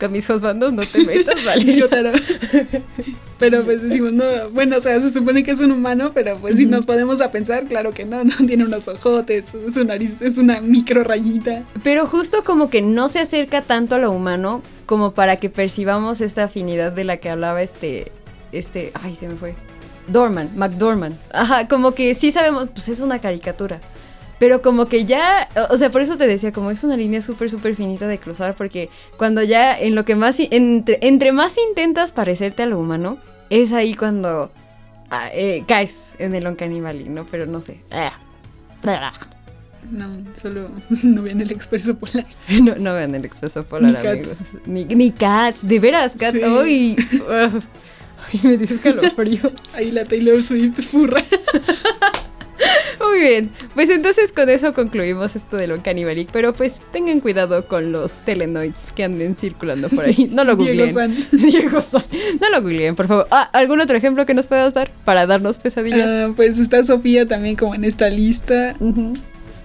Con 0.00 0.12
mis 0.12 0.28
husbandos 0.28 0.72
no 0.72 0.82
te 0.82 1.04
metas, 1.04 1.44
¿vale? 1.44 1.72
Yotaro. 1.74 2.12
Pero 3.38 3.64
pues 3.64 3.82
decimos, 3.82 4.12
no, 4.12 4.24
bueno, 4.52 4.78
o 4.78 4.80
sea, 4.80 4.98
se 5.00 5.10
supone 5.10 5.44
que 5.44 5.50
es 5.50 5.60
un 5.60 5.70
humano, 5.70 6.12
pero 6.14 6.38
pues 6.38 6.56
si 6.56 6.64
nos 6.64 6.86
podemos 6.86 7.20
a 7.20 7.30
pensar, 7.30 7.64
claro 7.66 7.92
que 7.92 8.04
no, 8.06 8.24
no 8.24 8.34
tiene 8.46 8.64
unos 8.64 8.88
ojotes, 8.88 9.52
su 9.74 9.84
nariz 9.84 10.22
es 10.22 10.38
una 10.38 10.60
micro 10.62 11.04
rayita. 11.04 11.62
Pero 11.82 12.06
justo 12.06 12.44
como 12.44 12.70
que 12.70 12.80
no 12.80 13.08
se 13.08 13.18
acerca 13.18 13.60
tanto 13.60 13.96
a 13.96 13.98
lo 13.98 14.10
humano 14.10 14.62
como 14.86 15.12
para 15.12 15.36
que 15.36 15.50
percibamos 15.50 16.20
esta 16.22 16.44
afinidad 16.44 16.92
de 16.92 17.04
la 17.04 17.18
que 17.18 17.28
hablaba 17.28 17.62
este, 17.62 18.10
este, 18.52 18.90
ay, 18.94 19.16
se 19.20 19.28
me 19.28 19.34
fue. 19.34 19.54
Dorman, 20.08 20.50
McDorman. 20.56 21.18
Ajá, 21.32 21.68
como 21.68 21.92
que 21.92 22.14
sí 22.14 22.32
sabemos, 22.32 22.68
pues 22.72 22.88
es 22.88 23.00
una 23.00 23.18
caricatura. 23.20 23.80
Pero 24.38 24.60
como 24.60 24.86
que 24.86 25.06
ya, 25.06 25.48
o- 25.70 25.78
sea, 25.78 25.90
por 25.90 26.02
eso 26.02 26.16
te 26.18 26.26
decía, 26.26 26.52
como 26.52 26.70
es 26.70 26.84
una 26.84 26.96
línea 26.96 27.22
súper, 27.22 27.50
súper 27.50 27.74
finita 27.74 28.06
de 28.06 28.18
cruzar, 28.18 28.54
porque 28.54 28.90
cuando 29.16 29.42
ya 29.42 29.78
en 29.78 29.94
lo 29.94 30.04
que 30.04 30.14
más, 30.14 30.36
entre, 30.38 30.98
entre 31.00 31.32
más 31.32 31.56
intentas 31.70 32.12
parecerte 32.12 32.62
a 32.62 32.66
lo 32.66 32.78
humano, 32.78 33.16
es 33.48 33.72
ahí 33.72 33.94
cuando 33.94 34.50
ah, 35.10 35.28
eh, 35.32 35.64
caes 35.66 36.12
en 36.18 36.34
el 36.34 36.44
Valley, 36.82 37.08
¿no? 37.08 37.24
Pero 37.30 37.46
no 37.46 37.60
sé. 37.62 37.80
Ah. 37.90 38.12
No, 39.90 40.08
solo 40.40 40.68
no 41.02 41.22
viene 41.22 41.44
el 41.44 41.52
expreso 41.52 41.94
polar. 41.96 42.26
No, 42.62 42.74
no 42.76 42.92
vean 42.94 43.14
el 43.14 43.24
expreso 43.24 43.62
polar, 43.62 43.90
Ni 43.92 43.94
Cats. 43.94 44.06
amigos. 44.06 44.38
Ni, 44.66 44.84
ni 44.84 45.10
Cats, 45.12 45.66
de 45.66 45.78
veras, 45.80 46.12
Cats. 46.18 46.36
Sí. 46.36 46.44
Uy, 46.44 46.96
Ay, 48.32 48.40
me 48.42 48.56
dio 48.56 48.66
escalofríos. 48.76 49.52
Ahí 49.74 49.90
la 49.90 50.04
Taylor 50.04 50.42
Swift 50.42 50.80
furra. 50.82 51.22
Muy 53.00 53.20
bien, 53.20 53.50
pues 53.74 53.88
entonces 53.90 54.32
con 54.32 54.48
eso 54.48 54.72
concluimos 54.72 55.36
esto 55.36 55.56
de 55.56 55.66
lo 55.66 55.82
canibalic, 55.82 56.30
pero 56.32 56.52
pues 56.54 56.80
tengan 56.92 57.20
cuidado 57.20 57.66
con 57.68 57.92
los 57.92 58.18
telenoids 58.24 58.90
que 58.92 59.04
anden 59.04 59.36
circulando 59.36 59.88
por 59.90 60.06
ahí. 60.06 60.30
No 60.32 60.44
lo 60.44 60.56
Diego 60.56 60.86
googleen. 60.86 60.94
San. 60.94 61.26
Diego 61.32 61.82
San. 61.82 62.04
No 62.40 62.50
lo 62.50 62.62
googleen, 62.62 62.96
por 62.96 63.06
favor. 63.08 63.26
Ah, 63.30 63.48
¿Algún 63.52 63.80
otro 63.80 63.96
ejemplo 63.96 64.24
que 64.26 64.34
nos 64.34 64.48
puedas 64.48 64.72
dar 64.74 64.90
para 65.04 65.26
darnos 65.26 65.58
pesadillas? 65.58 66.08
Ah, 66.08 66.32
pues 66.34 66.58
está 66.58 66.82
Sofía 66.84 67.26
también 67.26 67.56
como 67.56 67.74
en 67.74 67.84
esta 67.84 68.08
lista. 68.08 68.74
Ujú. 68.80 69.12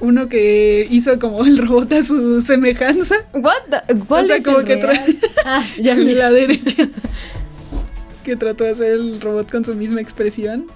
Uno 0.01 0.27
que 0.29 0.87
hizo 0.89 1.17
como 1.19 1.45
el 1.45 1.57
robot 1.57 1.93
a 1.93 2.03
su 2.03 2.41
semejanza. 2.41 3.15
What 3.33 3.53
the- 3.87 3.95
¿Cuál 4.07 4.25
O 4.25 4.27
sea, 4.27 4.37
es 4.37 4.43
como 4.43 4.59
el 4.59 4.65
que 4.65 4.75
real? 4.75 4.93
trae- 5.05 5.17
Ah, 5.45 5.63
ya 5.79 5.95
la 5.95 6.29
derecha. 6.31 6.89
Que 8.23 8.35
trató 8.35 8.63
de 8.63 8.71
hacer 8.71 8.91
el 8.91 9.21
robot 9.21 9.51
con 9.51 9.65
su 9.65 9.75
misma 9.75 10.01
expresión. 10.01 10.67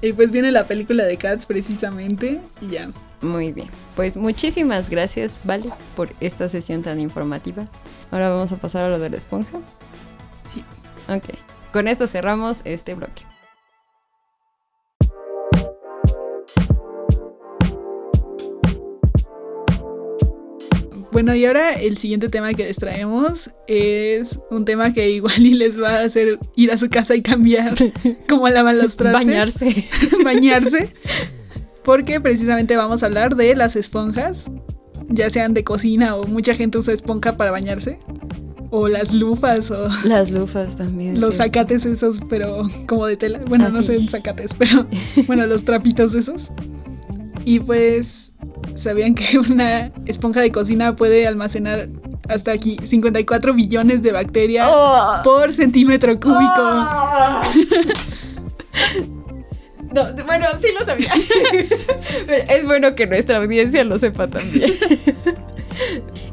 Y 0.00 0.12
pues 0.12 0.30
viene 0.30 0.52
la 0.52 0.64
película 0.64 1.04
de 1.04 1.16
Cats 1.16 1.46
precisamente. 1.46 2.40
Y 2.60 2.68
ya. 2.68 2.88
Muy 3.20 3.52
bien, 3.52 3.68
pues 3.96 4.16
muchísimas 4.16 4.88
gracias, 4.88 5.32
Vale, 5.44 5.70
por 5.94 6.10
esta 6.20 6.48
sesión 6.48 6.82
tan 6.82 7.00
informativa. 7.00 7.66
Ahora 8.10 8.30
vamos 8.30 8.50
a 8.52 8.56
pasar 8.56 8.86
a 8.86 8.88
lo 8.88 8.98
de 8.98 9.10
la 9.10 9.16
esponja. 9.16 9.58
Sí. 10.52 10.64
Ok, 11.08 11.34
con 11.72 11.86
esto 11.86 12.06
cerramos 12.06 12.62
este 12.64 12.94
bloque. 12.94 13.29
Bueno, 21.22 21.34
y 21.34 21.44
ahora 21.44 21.74
el 21.74 21.98
siguiente 21.98 22.30
tema 22.30 22.54
que 22.54 22.64
les 22.64 22.78
traemos 22.78 23.50
es 23.66 24.40
un 24.50 24.64
tema 24.64 24.94
que 24.94 25.10
igual 25.10 25.44
y 25.44 25.52
les 25.52 25.78
va 25.78 25.96
a 25.96 26.02
hacer 26.04 26.38
ir 26.56 26.72
a 26.72 26.78
su 26.78 26.88
casa 26.88 27.14
y 27.14 27.20
cambiar 27.20 27.74
como 28.28 28.48
lavan 28.48 28.78
los 28.78 28.96
trastes. 28.96 29.12
Bañarse. 29.26 29.84
bañarse. 30.24 30.94
Porque 31.84 32.22
precisamente 32.22 32.74
vamos 32.74 33.02
a 33.02 33.06
hablar 33.06 33.36
de 33.36 33.54
las 33.54 33.76
esponjas, 33.76 34.50
ya 35.08 35.28
sean 35.28 35.52
de 35.52 35.62
cocina 35.62 36.16
o 36.16 36.24
mucha 36.24 36.54
gente 36.54 36.78
usa 36.78 36.94
esponja 36.94 37.36
para 37.36 37.50
bañarse. 37.50 37.98
O 38.70 38.88
las 38.88 39.12
lufas 39.12 39.70
o 39.70 39.88
Las 40.04 40.30
lufas 40.30 40.74
también. 40.74 41.20
los 41.20 41.34
sí. 41.34 41.42
zacates 41.42 41.84
esos, 41.84 42.18
pero 42.30 42.62
como 42.86 43.04
de 43.04 43.18
tela. 43.18 43.42
Bueno, 43.46 43.68
no 43.68 43.82
sé 43.82 44.00
zacates, 44.08 44.52
pero 44.58 44.86
bueno, 45.26 45.44
los 45.44 45.66
trapitos 45.66 46.14
esos. 46.14 46.48
Y 47.44 47.60
pues, 47.60 48.32
¿sabían 48.74 49.14
que 49.14 49.38
una 49.50 49.92
esponja 50.06 50.40
de 50.40 50.52
cocina 50.52 50.96
puede 50.96 51.26
almacenar 51.26 51.88
hasta 52.28 52.52
aquí 52.52 52.76
54 52.84 53.54
billones 53.54 54.02
de 54.02 54.12
bacterias 54.12 54.68
Oh. 54.70 55.20
por 55.24 55.52
centímetro 55.52 56.18
cúbico? 56.20 56.40
Ah. 56.58 57.42
No, 59.92 60.04
bueno, 60.24 60.46
sí 60.62 60.68
lo 60.78 60.86
sabía. 60.86 61.12
es 62.48 62.64
bueno 62.64 62.94
que 62.94 63.08
nuestra 63.08 63.38
audiencia 63.38 63.82
lo 63.82 63.98
sepa 63.98 64.28
también. 64.28 64.78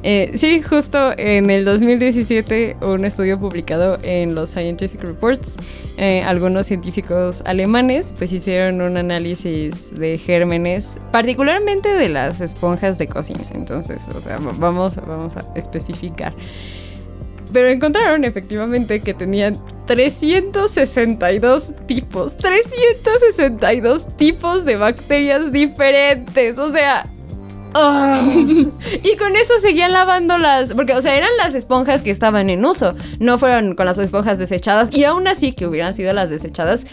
Eh, 0.10 0.32
sí, 0.38 0.62
justo 0.62 1.12
en 1.18 1.50
el 1.50 1.66
2017 1.66 2.78
un 2.80 3.04
estudio 3.04 3.38
publicado 3.38 4.00
en 4.04 4.36
los 4.36 4.52
Scientific 4.52 5.04
Reports, 5.04 5.58
eh, 5.98 6.24
algunos 6.24 6.66
científicos 6.68 7.42
alemanes 7.44 8.14
pues 8.18 8.32
hicieron 8.32 8.80
un 8.80 8.96
análisis 8.96 9.94
de 9.94 10.18
gérmenes, 10.18 10.98
particularmente 11.12 11.90
de 11.90 12.08
las 12.08 12.40
esponjas 12.40 12.98
de 12.98 13.08
cocina. 13.10 13.44
Entonces, 13.54 14.02
o 14.16 14.22
sea, 14.22 14.38
va- 14.38 14.54
vamos, 14.58 14.96
vamos 15.06 15.36
a 15.36 15.42
especificar. 15.60 16.34
Pero 17.52 17.68
encontraron 17.68 18.24
efectivamente 18.24 19.02
que 19.02 19.14
tenían 19.14 19.58
362 19.88 21.74
tipos, 21.86 22.38
362 22.38 24.16
tipos 24.16 24.64
de 24.64 24.78
bacterias 24.78 25.52
diferentes. 25.52 26.58
O 26.58 26.72
sea, 26.72 27.08
ah. 27.74 28.21
y 29.03 29.17
con 29.17 29.36
eso 29.36 29.53
seguían 29.62 29.91
lavándolas, 29.91 30.74
porque, 30.74 30.93
o 30.93 31.01
sea, 31.01 31.15
eran 31.15 31.29
las 31.38 31.55
esponjas 31.55 32.01
que 32.01 32.12
estaban 32.12 32.50
en 32.50 32.65
uso, 32.65 32.95
no 33.19 33.38
fueron 33.38 33.75
con 33.75 33.86
las 33.86 33.97
esponjas 33.97 34.38
desechadas, 34.38 34.95
y 34.95 35.03
aún 35.03 35.27
así 35.27 35.53
que 35.53 35.67
hubieran 35.67 35.93
sido 35.93 36.13
las 36.13 36.29
desechadas, 36.29 36.86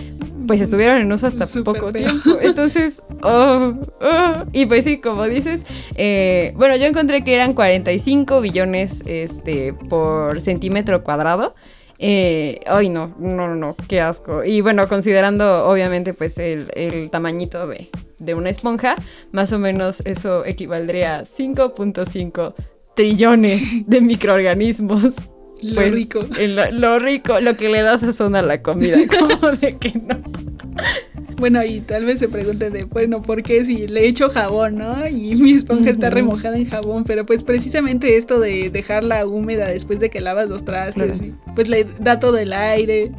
pues 0.47 0.61
estuvieron 0.61 1.01
en 1.01 1.11
uso 1.13 1.27
hasta 1.27 1.47
poco 1.63 1.91
feo. 1.91 1.93
tiempo. 1.93 2.39
Entonces, 2.41 3.01
oh, 3.23 3.75
oh. 4.01 4.33
y 4.53 4.67
pues 4.67 4.85
sí, 4.85 4.99
como 4.99 5.25
dices, 5.25 5.65
eh, 5.97 6.53
bueno, 6.57 6.77
yo 6.77 6.87
encontré 6.87 7.25
que 7.25 7.35
eran 7.35 7.55
45 7.55 8.41
billones 8.41 9.03
este, 9.07 9.73
por 9.73 10.41
centímetro 10.41 11.03
cuadrado. 11.03 11.55
Eh, 12.07 12.61
ay, 12.67 12.91
no, 12.91 13.15
no, 13.19 13.55
no, 13.55 13.75
qué 13.89 14.03
asco. 14.03 14.45
Y 14.45 14.61
bueno, 14.61 14.87
considerando 14.89 15.67
obviamente 15.67 16.13
pues 16.13 16.37
el, 16.37 16.71
el 16.75 17.09
tamañito 17.09 17.67
de, 17.67 17.89
de 18.19 18.35
una 18.35 18.51
esponja, 18.51 18.95
más 19.33 19.55
o 19.55 19.59
menos 19.59 20.01
eso 20.01 20.45
equivaldría 20.45 21.21
a 21.21 21.25
5.5 21.25 22.53
trillones 22.95 23.89
de 23.89 24.03
microorganismos. 24.03 25.15
Lo 25.65 25.77
Pues, 25.77 25.93
rico. 25.93 26.21
lo, 26.49 26.71
lo 26.71 26.99
rico, 26.99 27.41
lo 27.41 27.57
que 27.57 27.69
le 27.69 27.83
da 27.83 27.97
sazón 27.99 28.37
a 28.37 28.43
la 28.43 28.61
comida, 28.63 28.99
como 29.19 29.53
de 29.53 29.77
que 29.77 29.93
no. 29.99 30.21
Bueno, 31.37 31.65
y 31.65 31.81
tal 31.81 32.05
vez 32.05 32.21
se 32.21 32.29
pregunte 32.29 32.71
de, 32.71 32.85
bueno, 32.85 33.21
¿por 33.21 33.43
qué 33.43 33.65
si 33.65 33.89
le 33.89 34.07
echo 34.07 34.31
jabón, 34.31 34.77
no? 34.77 35.07
Y 35.09 35.35
mi 35.35 35.53
esponja 35.53 35.91
está 35.91 36.09
remojada 36.09 36.57
en 36.57 36.69
jabón, 36.71 37.03
pero 37.05 37.27
pues 37.27 37.43
precisamente 37.43 38.17
esto 38.17 38.39
de 38.39 38.71
dejarla 38.71 39.27
húmeda 39.27 39.67
después 39.69 39.99
de 39.99 40.11
que 40.11 40.21
lavas 40.21 40.49
los 40.49 40.65
trastes, 40.65 41.21
pues 41.55 41.69
le 41.69 41.87
da 41.99 42.19
todo 42.21 42.39
el 42.39 42.53
aire. 42.53 43.11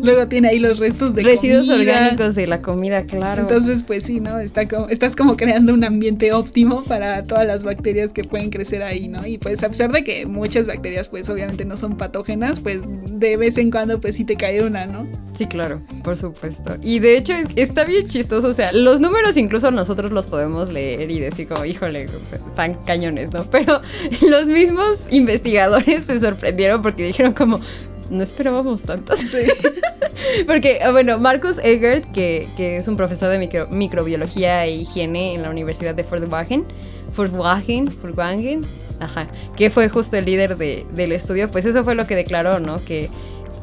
Luego 0.00 0.28
tiene 0.28 0.48
ahí 0.48 0.60
los 0.60 0.78
restos 0.78 1.14
de 1.16 1.24
residuos 1.24 1.68
orgánicos 1.68 2.36
de 2.36 2.46
la 2.46 2.62
comida, 2.62 3.02
claro. 3.02 3.42
Entonces, 3.42 3.82
pues 3.82 4.04
sí, 4.04 4.20
¿no? 4.20 4.38
Está 4.38 4.68
como, 4.68 4.88
estás 4.88 5.16
como 5.16 5.36
creando 5.36 5.74
un 5.74 5.82
ambiente 5.84 6.32
óptimo 6.32 6.84
para 6.84 7.24
todas 7.24 7.46
las 7.48 7.64
bacterias 7.64 8.12
que 8.12 8.22
pueden 8.22 8.50
crecer 8.50 8.84
ahí, 8.84 9.08
¿no? 9.08 9.26
Y 9.26 9.38
pues 9.38 9.62
a 9.64 9.68
pesar 9.68 9.90
de 9.92 10.04
que 10.04 10.24
muchas 10.26 10.66
bacterias 10.68 11.08
pues 11.08 11.28
obviamente 11.28 11.64
no 11.64 11.76
son 11.76 11.85
patógenas, 11.94 12.60
pues 12.60 12.80
de 12.84 13.36
vez 13.36 13.58
en 13.58 13.70
cuando 13.70 14.00
pues 14.00 14.16
sí 14.16 14.24
te 14.24 14.36
cae 14.36 14.62
una, 14.62 14.86
¿no? 14.86 15.06
Sí, 15.34 15.46
claro, 15.46 15.82
por 16.02 16.16
supuesto. 16.16 16.76
Y 16.82 16.98
de 16.98 17.16
hecho 17.16 17.34
está 17.56 17.84
bien 17.84 18.08
chistoso, 18.08 18.48
o 18.48 18.54
sea, 18.54 18.72
los 18.72 19.00
números 19.00 19.36
incluso 19.36 19.70
nosotros 19.70 20.10
los 20.12 20.26
podemos 20.26 20.72
leer 20.72 21.10
y 21.10 21.20
decir 21.20 21.46
como, 21.46 21.64
híjole, 21.64 22.06
tan 22.54 22.74
cañones, 22.84 23.32
¿no? 23.32 23.44
Pero 23.50 23.80
los 24.28 24.46
mismos 24.46 25.02
investigadores 25.10 26.04
se 26.04 26.18
sorprendieron 26.18 26.82
porque 26.82 27.04
dijeron 27.04 27.32
como, 27.32 27.60
no 28.10 28.22
esperábamos 28.22 28.82
tantos. 28.82 29.18
Sí. 29.20 29.38
Porque, 30.46 30.80
ah, 30.82 30.90
bueno, 30.90 31.18
Marcus 31.18 31.58
Egert, 31.58 32.10
que, 32.12 32.48
es 32.58 32.88
un 32.88 32.96
profesor 32.96 33.30
de 33.30 33.66
microbiología 33.70 34.64
e 34.64 34.72
higiene 34.76 35.34
en 35.34 35.42
la 35.42 35.50
Universidad 35.50 35.94
de 35.94 36.04
Fort 36.04 36.30
Wagen, 36.32 36.64
Fort 37.12 37.34
Wagen, 37.34 37.86
Fort 37.86 38.16
Wagen, 38.16 38.62
ajá, 39.00 39.28
que 39.56 39.70
fue 39.70 39.88
justo 39.88 40.16
el 40.16 40.24
líder 40.24 40.56
del 40.56 41.12
estudio, 41.12 41.48
pues 41.48 41.64
eso 41.64 41.84
fue 41.84 41.94
lo 41.94 42.06
que 42.06 42.16
declaró, 42.16 42.60
¿no? 42.60 42.82
Que 42.84 43.10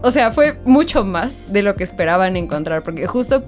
o 0.06 0.12
sea, 0.12 0.34
fue 0.34 0.60
mucho 0.66 1.06
más 1.06 1.54
de 1.54 1.64
lo 1.64 1.76
que 1.76 1.86
esperaban 1.86 2.36
encontrar, 2.36 2.84
porque 2.84 3.08
justo 3.08 3.46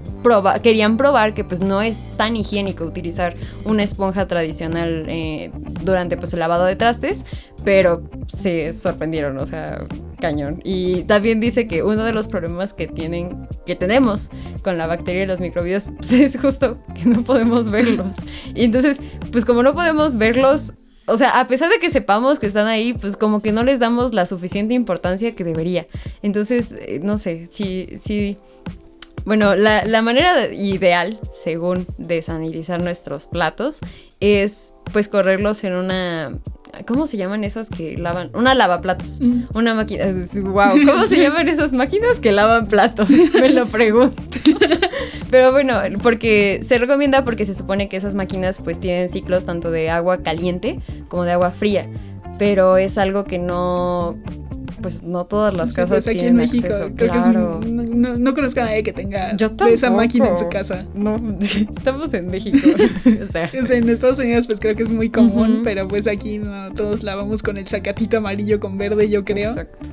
querían 0.64 0.96
probar 0.96 1.34
que 1.34 1.44
pues 1.44 1.60
no 1.60 1.82
es 1.82 2.12
tan 2.16 2.38
higiénico 2.38 2.86
utilizar 2.86 3.36
una 3.66 3.84
esponja 3.84 4.26
tradicional 4.28 5.06
eh, 5.10 5.52
durante 5.84 6.16
pues 6.16 6.32
el 6.32 6.40
lavado 6.40 6.64
de 6.64 6.78
trastes, 6.78 7.26
pero 7.66 8.04
se 8.28 8.72
sorprendieron, 8.72 9.38
o 9.38 9.46
sea, 9.46 9.86
cañón. 10.22 10.62
Y 10.64 11.04
también 11.04 11.42
dice 11.42 11.68
que 11.68 11.84
uno 11.84 12.06
de 12.06 12.14
los 12.14 12.28
problemas 12.28 12.72
que 12.72 12.88
tienen, 12.88 13.50
que 13.66 13.76
tenemos 13.76 14.30
con 14.64 14.78
la 14.78 14.88
bacteria 14.88 15.24
y 15.24 15.26
los 15.26 15.42
microbios, 15.42 15.90
pues, 15.98 16.14
es 16.14 16.40
justo 16.40 16.78
que 16.94 17.10
no 17.10 17.22
podemos 17.24 17.70
verlos. 17.70 18.14
Y 18.54 18.64
entonces, 18.64 18.98
pues 19.34 19.44
como 19.44 19.62
no 19.62 19.74
podemos 19.74 20.18
verlos, 20.18 20.72
o 21.08 21.18
sea, 21.18 21.40
a 21.40 21.48
pesar 21.48 21.70
de 21.70 21.80
que 21.80 21.90
sepamos 21.90 22.40
que 22.40 22.48
están 22.48 22.68
ahí, 22.68 22.94
pues 22.94 23.18
como 23.18 23.42
que 23.42 23.52
no 23.52 23.64
les 23.64 23.80
damos 23.80 24.14
la 24.14 24.26
suficiente 24.26 24.74
importancia 24.74 25.36
que 25.36 25.44
debería. 25.44 25.86
Entonces, 26.22 26.74
eh, 26.78 27.00
no 27.02 27.18
sé, 27.18 27.48
si, 27.52 28.00
si 28.04 28.38
bueno, 29.26 29.56
la, 29.56 29.84
la, 29.86 30.02
manera 30.04 30.54
ideal, 30.54 31.20
según 31.44 31.88
de 31.98 32.22
sanitizar 32.22 32.82
nuestros 32.82 33.26
platos, 33.26 33.80
es 34.20 34.75
pues 34.92 35.08
correrlos 35.08 35.64
en 35.64 35.74
una 35.74 36.40
¿Cómo 36.86 37.08
se 37.08 37.18
llaman 37.18 37.44
esas 37.44 37.70
que 37.70 37.98
lavan? 37.98 38.32
Una 38.34 38.54
lavaplatos. 38.54 39.20
Mm. 39.22 39.44
Una 39.54 39.74
máquina. 39.74 40.06
Wow, 40.34 40.86
¿cómo 40.86 41.08
se 41.08 41.18
llaman 41.18 41.48
esas 41.48 41.72
máquinas 41.72 42.20
que 42.20 42.32
lavan 42.32 42.68
platos? 42.68 43.10
Me 43.34 43.50
lo 43.50 43.68
pregunto. 43.68 44.22
Pero 45.32 45.52
bueno, 45.52 45.80
porque 46.04 46.62
se 46.64 46.78
recomienda 46.78 47.24
porque 47.24 47.46
se 47.46 47.56
supone 47.56 47.88
que 47.88 47.98
esas 47.98 48.16
máquinas 48.16 48.60
pues 48.60 48.80
tienen 48.80 49.10
ciclos 49.10 49.46
tanto 49.46 49.72
de 49.72 49.90
agua 49.90 50.22
caliente 50.22 50.82
como 51.08 51.24
de 51.24 51.32
agua 51.32 51.52
fría. 51.52 51.88
Pero 52.38 52.78
es 52.78 52.98
algo 52.98 53.24
que 53.24 53.40
no 53.40 54.18
pues 54.82 55.04
no 55.04 55.26
todas 55.26 55.54
las 55.56 55.74
casas 55.74 56.06
pues, 56.06 56.16
aquí 56.16 56.26
en 56.26 56.36
México, 56.36 56.68
creo 56.96 57.12
que 57.12 57.20
no, 57.20 58.34
conozco 58.34 58.62
a 58.62 58.66
nadie 58.66 58.84
que 58.84 58.94
tenga 58.94 59.36
esa 59.70 59.90
máquina 59.90 60.30
en 60.30 60.38
su 60.38 60.50
casa. 60.50 60.80
No, 60.94 61.22
estamos 61.78 62.14
en 62.14 62.28
México. 62.28 62.58
o 63.24 63.32
sea. 63.32 63.50
En 63.54 63.90
Estados 63.90 64.20
Unidos 64.20 64.48
pues 64.48 64.60
creo 64.60 64.76
que 64.76 64.84
es 64.84 64.90
muy 64.90 65.10
común, 65.10 65.62
pero 65.64 65.88
pues 65.88 66.08
aquí 66.08 66.38
no 66.38 66.74
todos 66.74 67.04
lavamos 67.04 67.42
con 67.42 67.58
el 67.58 67.68
sacatito 67.68 68.18
amarillo 68.18 68.60
con 68.60 68.78
verde, 68.78 69.10
yo 69.10 69.24
creo. 69.24 69.52
Exacto. 69.52 69.90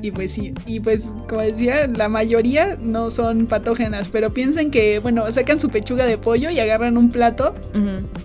Y 0.00 0.12
pues 0.12 0.32
sí, 0.32 0.54
y 0.64 0.80
pues 0.80 1.12
como 1.28 1.42
decía, 1.42 1.86
la 1.88 2.08
mayoría 2.08 2.76
no 2.80 3.10
son 3.10 3.46
patógenas, 3.46 4.08
pero 4.12 4.32
piensen 4.32 4.70
que, 4.70 5.00
bueno, 5.00 5.30
sacan 5.32 5.60
su 5.60 5.70
pechuga 5.70 6.06
de 6.06 6.18
pollo 6.18 6.50
y 6.50 6.60
agarran 6.60 6.96
un 6.96 7.08
plato 7.08 7.54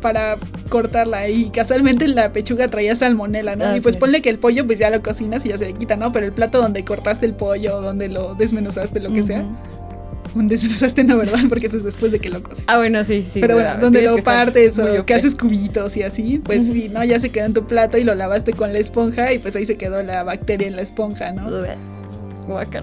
para 0.02 0.38
cortarla 0.70 1.28
y 1.30 1.50
casualmente 1.50 2.08
la 2.08 2.32
pechuga 2.32 2.68
traía 2.68 2.96
salmonela, 2.96 3.56
¿no? 3.56 3.76
y 3.76 3.82
pues 3.82 3.98
ponle 3.98 4.22
que 4.22 4.30
el 4.30 4.38
pollo 4.40 4.66
pues 4.66 4.78
ya 4.78 4.90
lo 4.90 5.02
cocinas 5.02 5.46
y 5.46 5.50
ya 5.50 5.58
se 5.58 5.66
le 5.66 5.74
quita, 5.74 5.96
¿no? 5.96 6.12
Pero 6.12 6.26
el 6.26 6.32
plato 6.32 6.62
donde 6.62 6.84
cortaste 6.84 7.26
el 7.26 7.34
pollo, 7.34 7.82
donde 7.82 8.08
lo 8.08 8.36
desmenuzaste, 8.36 9.00
lo 9.00 9.12
que 9.12 9.24
sea, 9.24 9.44
un 10.36 10.48
desmenuzaste, 10.48 11.04
no, 11.04 11.18
¿verdad? 11.18 11.40
Porque 11.50 11.68
eso 11.68 11.78
es 11.78 11.84
después 11.84 12.12
de 12.12 12.20
que 12.20 12.30
lo 12.30 12.42
coces. 12.42 12.64
Ah, 12.68 12.78
bueno, 12.78 13.04
sí, 13.04 13.26
sí. 13.32 13.40
Pero 13.40 13.56
bueno, 13.56 13.78
donde 13.80 14.02
lo 14.02 14.18
partes 14.24 14.80
o 14.80 15.06
que 15.06 15.14
haces 15.14 15.36
cubitos 15.36 15.96
y 15.98 16.04
así, 16.04 16.42
pues 16.44 16.66
sí, 16.66 16.90
¿no? 16.90 17.04
Ya 17.04 17.20
se 17.20 17.30
quedó 17.30 17.46
en 17.46 17.54
tu 17.54 17.66
plato 17.66 17.98
y 17.98 18.04
lo 18.04 18.16
lavaste 18.16 18.54
con 18.54 18.74
la 18.74 18.80
esponja 18.80 19.34
y 19.34 19.40
pues 19.40 19.56
ahí 19.56 19.66
se 19.66 19.78
quedó 19.78 20.02
la 20.04 20.24
bacteria 20.24 20.68
en 20.68 20.76
la 20.76 20.82
esponja, 20.82 21.32
¿no? 21.32 21.50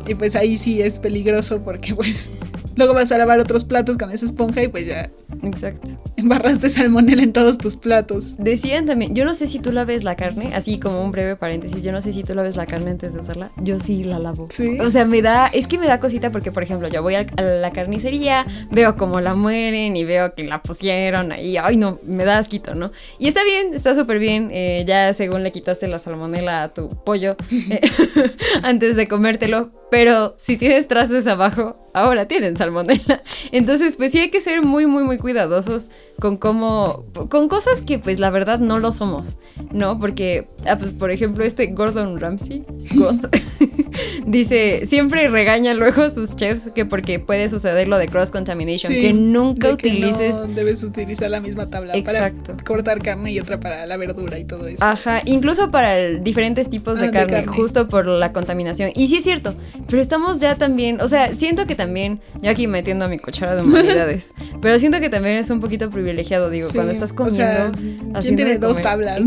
Y 0.06 0.14
pues 0.14 0.36
ahí 0.36 0.56
sí 0.58 0.80
es 0.80 0.98
peligroso 0.98 1.60
porque 1.62 1.94
pues 1.94 2.30
luego 2.76 2.94
vas 2.94 3.12
a 3.12 3.18
lavar 3.18 3.40
otros 3.40 3.64
platos 3.64 3.96
con 3.96 4.10
esa 4.10 4.26
esponja 4.26 4.62
y 4.62 4.68
pues 4.68 4.86
ya 4.86 5.10
Exacto. 5.42 5.90
Embarraste 6.16 6.68
salmonela 6.68 7.22
en 7.22 7.32
todos 7.32 7.58
tus 7.58 7.76
platos. 7.76 8.34
Decían 8.38 8.86
también, 8.86 9.14
yo 9.14 9.24
no 9.24 9.34
sé 9.34 9.46
si 9.46 9.58
tú 9.58 9.72
laves 9.72 10.04
la 10.04 10.16
carne, 10.16 10.50
así 10.54 10.78
como 10.78 11.02
un 11.02 11.12
breve 11.12 11.36
paréntesis, 11.36 11.82
yo 11.82 11.92
no 11.92 12.02
sé 12.02 12.12
si 12.12 12.22
tú 12.22 12.34
laves 12.34 12.56
la 12.56 12.66
carne 12.66 12.90
antes 12.90 13.12
de 13.12 13.20
usarla. 13.20 13.50
Yo 13.56 13.78
sí 13.78 14.04
la 14.04 14.18
lavo. 14.18 14.48
Sí. 14.50 14.78
O 14.80 14.90
sea, 14.90 15.04
me 15.04 15.22
da, 15.22 15.46
es 15.46 15.66
que 15.66 15.78
me 15.78 15.86
da 15.86 16.00
cosita 16.00 16.30
porque, 16.30 16.52
por 16.52 16.62
ejemplo, 16.62 16.88
yo 16.88 17.02
voy 17.02 17.14
a 17.14 17.26
la 17.40 17.70
carnicería, 17.72 18.46
veo 18.70 18.96
cómo 18.96 19.20
la 19.20 19.34
mueren 19.34 19.96
y 19.96 20.04
veo 20.04 20.34
que 20.34 20.44
la 20.44 20.62
pusieron 20.62 21.32
ahí. 21.32 21.56
Ay, 21.56 21.76
no, 21.76 21.98
me 22.04 22.24
da 22.24 22.38
asquito, 22.38 22.74
¿no? 22.74 22.90
Y 23.18 23.28
está 23.28 23.44
bien, 23.44 23.74
está 23.74 23.94
súper 23.94 24.18
bien. 24.18 24.50
Eh, 24.52 24.84
ya 24.86 25.14
según 25.14 25.42
le 25.42 25.52
quitaste 25.52 25.88
la 25.88 25.98
salmonela 25.98 26.64
a 26.64 26.74
tu 26.74 26.88
pollo 26.88 27.36
eh, 27.50 27.80
antes 28.62 28.96
de 28.96 29.08
comértelo. 29.08 29.79
Pero 29.90 30.36
si 30.38 30.56
tienes 30.56 30.86
trastes 30.86 31.26
abajo, 31.26 31.76
ahora 31.92 32.26
tienen 32.26 32.56
salmonela. 32.56 33.22
Entonces, 33.52 33.96
pues 33.96 34.12
sí 34.12 34.20
hay 34.20 34.30
que 34.30 34.40
ser 34.40 34.62
muy, 34.62 34.86
muy, 34.86 35.02
muy 35.02 35.18
cuidadosos 35.18 35.90
con 36.20 36.36
cómo, 36.36 37.04
con 37.28 37.48
cosas 37.48 37.82
que 37.82 37.98
pues 37.98 38.20
la 38.20 38.30
verdad 38.30 38.60
no 38.60 38.78
lo 38.78 38.92
somos, 38.92 39.36
¿no? 39.72 39.98
Porque, 39.98 40.48
ah, 40.66 40.76
pues 40.78 40.92
por 40.92 41.10
ejemplo, 41.10 41.44
este 41.44 41.66
Gordon 41.68 42.20
Ramsay, 42.20 42.64
dice, 44.26 44.86
siempre 44.86 45.28
regaña 45.28 45.74
luego 45.74 46.10
sus 46.10 46.36
chefs 46.36 46.70
que 46.74 46.84
porque 46.84 47.18
puede 47.18 47.48
suceder 47.48 47.88
lo 47.88 47.98
de 47.98 48.08
cross 48.08 48.30
contamination, 48.30 48.92
que 48.92 49.12
nunca 49.12 49.70
utilices... 49.70 50.36
no 50.36 50.46
debes 50.48 50.82
utilizar 50.82 51.30
la 51.30 51.40
misma 51.40 51.68
tabla 51.70 51.94
para 52.04 52.32
cortar 52.64 53.00
carne 53.00 53.32
y 53.32 53.40
otra 53.40 53.60
para 53.60 53.86
la 53.86 53.96
verdura 53.96 54.38
y 54.38 54.44
todo 54.44 54.66
eso. 54.66 54.82
Ajá, 54.84 55.22
incluso 55.24 55.70
para 55.70 55.96
diferentes 55.96 56.70
tipos 56.70 56.98
de, 56.98 57.06
ah, 57.06 57.10
carne, 57.10 57.36
de, 57.36 57.44
carne, 57.44 57.56
justo 57.56 57.88
por 57.88 58.06
la 58.06 58.32
contaminación. 58.32 58.90
Y 58.94 59.08
sí 59.08 59.16
es 59.16 59.24
cierto, 59.24 59.54
pero 59.88 60.02
estamos 60.02 60.40
ya 60.40 60.54
también, 60.54 61.00
o 61.00 61.08
sea, 61.08 61.34
siento 61.34 61.66
que 61.66 61.74
también, 61.74 62.20
yo 62.42 62.50
aquí 62.50 62.66
metiendo 62.66 63.04
a 63.04 63.08
mi 63.08 63.18
cuchara 63.18 63.56
de 63.56 63.62
humanidades, 63.62 64.34
pero 64.62 64.78
siento 64.78 65.00
que 65.00 65.08
también 65.08 65.36
es 65.36 65.50
un 65.50 65.60
poquito 65.60 65.90
privilegiado 65.90 66.50
digo, 66.50 66.68
cuando 66.72 66.92
estás 66.92 67.12
comiendo. 67.12 67.72
O 68.14 68.22
sea, 68.22 68.36
tiene 68.36 68.58
dos 68.58 68.80
tablas? 68.82 69.22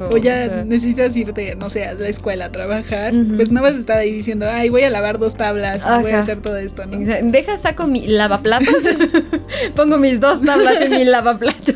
o 0.00 0.16
ya 0.16 0.64
necesitas 0.64 1.16
irte, 1.16 1.54
no 1.56 1.70
sé, 1.70 1.84
a 1.84 1.94
la 1.94 2.08
escuela 2.08 2.46
a 2.46 2.52
trabajar, 2.52 3.12
pues 3.36 3.50
no 3.50 3.62
vas 3.62 3.74
a 3.74 3.78
estar 3.78 3.98
ahí 3.98 4.15
diciendo, 4.16 4.46
ay, 4.48 4.68
voy 4.68 4.82
a 4.82 4.90
lavar 4.90 5.18
dos 5.18 5.36
tablas, 5.36 5.84
voy 6.02 6.12
a 6.12 6.20
hacer 6.20 6.40
todo 6.40 6.56
esto, 6.56 6.86
¿no? 6.86 6.98
Deja, 6.98 7.56
saco 7.56 7.86
mi 7.86 8.06
lavaplatos, 8.06 8.74
pongo 9.76 9.98
mis 9.98 10.20
dos 10.20 10.42
tablas 10.42 10.80
en 10.80 10.90
mi 10.90 11.04
lavaplatos. 11.04 11.74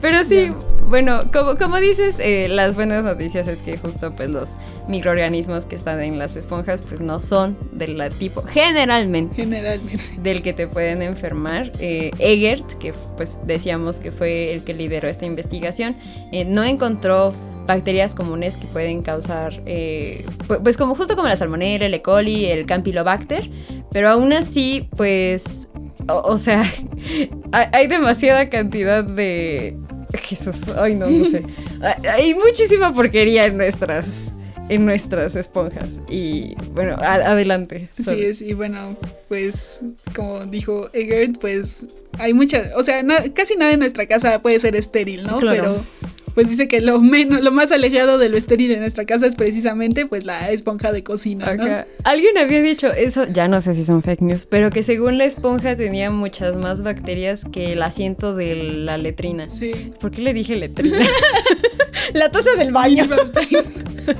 Pero 0.00 0.24
sí, 0.24 0.50
bueno, 0.88 1.30
como, 1.32 1.56
como 1.56 1.76
dices, 1.78 2.16
eh, 2.18 2.48
las 2.48 2.74
buenas 2.74 3.04
noticias 3.04 3.46
es 3.46 3.58
que 3.58 3.76
justo 3.76 4.16
pues 4.16 4.30
los 4.30 4.56
microorganismos 4.88 5.66
que 5.66 5.76
están 5.76 6.00
en 6.00 6.18
las 6.18 6.36
esponjas 6.36 6.80
pues 6.88 7.00
no 7.00 7.20
son 7.20 7.58
del 7.72 8.02
tipo, 8.14 8.42
generalmente, 8.42 9.42
generalmente. 9.42 10.02
del 10.22 10.40
que 10.40 10.54
te 10.54 10.66
pueden 10.66 11.02
enfermar. 11.02 11.72
Eh, 11.78 12.10
Egert, 12.18 12.78
que 12.78 12.94
pues 13.16 13.38
decíamos 13.44 13.98
que 13.98 14.10
fue 14.10 14.54
el 14.54 14.64
que 14.64 14.72
lideró 14.72 15.08
esta 15.08 15.26
investigación, 15.26 15.96
eh, 16.32 16.46
no 16.46 16.64
encontró 16.64 17.34
bacterias 17.68 18.14
comunes 18.14 18.56
que 18.56 18.66
pueden 18.66 19.02
causar, 19.02 19.62
pues, 19.64 20.60
pues, 20.64 20.76
como 20.76 20.96
justo 20.96 21.14
como 21.14 21.28
la 21.28 21.36
salmonella, 21.36 21.86
el 21.86 21.94
E. 21.94 22.02
coli, 22.02 22.46
el 22.46 22.66
Campylobacter, 22.66 23.48
pero 23.92 24.08
aún 24.08 24.32
así, 24.32 24.88
pues, 24.96 25.68
o, 26.08 26.38
sea, 26.38 26.64
hay 27.52 27.86
demasiada 27.86 28.48
cantidad 28.48 29.04
de, 29.04 29.76
Jesús, 30.14 30.62
ay 30.76 30.94
no, 30.94 31.08
no 31.08 31.24
sé. 31.26 31.44
Hay 32.10 32.34
muchísima 32.34 32.92
porquería 32.94 33.44
en 33.44 33.58
nuestras 33.58 34.32
en 34.68 34.84
nuestras 34.84 35.36
esponjas. 35.36 35.88
Y 36.08 36.54
bueno, 36.72 36.96
adelante. 36.98 37.88
Sí, 38.02 38.22
es, 38.22 38.42
y 38.42 38.52
bueno, 38.52 38.96
pues 39.28 39.80
como 40.14 40.46
dijo 40.46 40.90
Egert, 40.92 41.38
pues 41.38 41.84
hay 42.18 42.34
muchas, 42.34 42.72
o 42.76 42.82
sea, 42.82 43.02
casi 43.34 43.56
nada 43.56 43.72
en 43.72 43.80
nuestra 43.80 44.06
casa 44.06 44.40
puede 44.40 44.60
ser 44.60 44.76
estéril, 44.76 45.24
¿no? 45.24 45.38
Pero 45.38 45.82
pues 46.38 46.50
dice 46.50 46.68
que 46.68 46.80
lo 46.80 47.00
menos, 47.00 47.40
lo 47.40 47.50
más 47.50 47.72
alejado 47.72 48.16
de 48.16 48.28
lo 48.28 48.36
estéril 48.36 48.70
en 48.70 48.78
nuestra 48.78 49.04
casa 49.04 49.26
es 49.26 49.34
precisamente 49.34 50.06
pues 50.06 50.22
la 50.24 50.52
esponja 50.52 50.92
de 50.92 51.02
cocina, 51.02 51.52
¿no? 51.56 51.84
Alguien 52.04 52.38
había 52.38 52.62
dicho 52.62 52.92
eso, 52.92 53.26
ya 53.26 53.48
no 53.48 53.60
sé 53.60 53.74
si 53.74 53.84
son 53.84 54.04
fake 54.04 54.20
news, 54.20 54.46
pero 54.46 54.70
que 54.70 54.84
según 54.84 55.18
la 55.18 55.24
esponja 55.24 55.76
tenía 55.76 56.12
muchas 56.12 56.54
más 56.54 56.84
bacterias 56.84 57.44
que 57.44 57.72
el 57.72 57.82
asiento 57.82 58.36
de 58.36 58.54
la 58.54 58.98
letrina. 58.98 59.50
Sí. 59.50 59.72
¿Por 60.00 60.12
qué 60.12 60.22
le 60.22 60.32
dije 60.32 60.54
letrina? 60.54 60.98
la 62.14 62.30
taza 62.30 62.52
del 62.52 62.70
baño. 62.70 63.08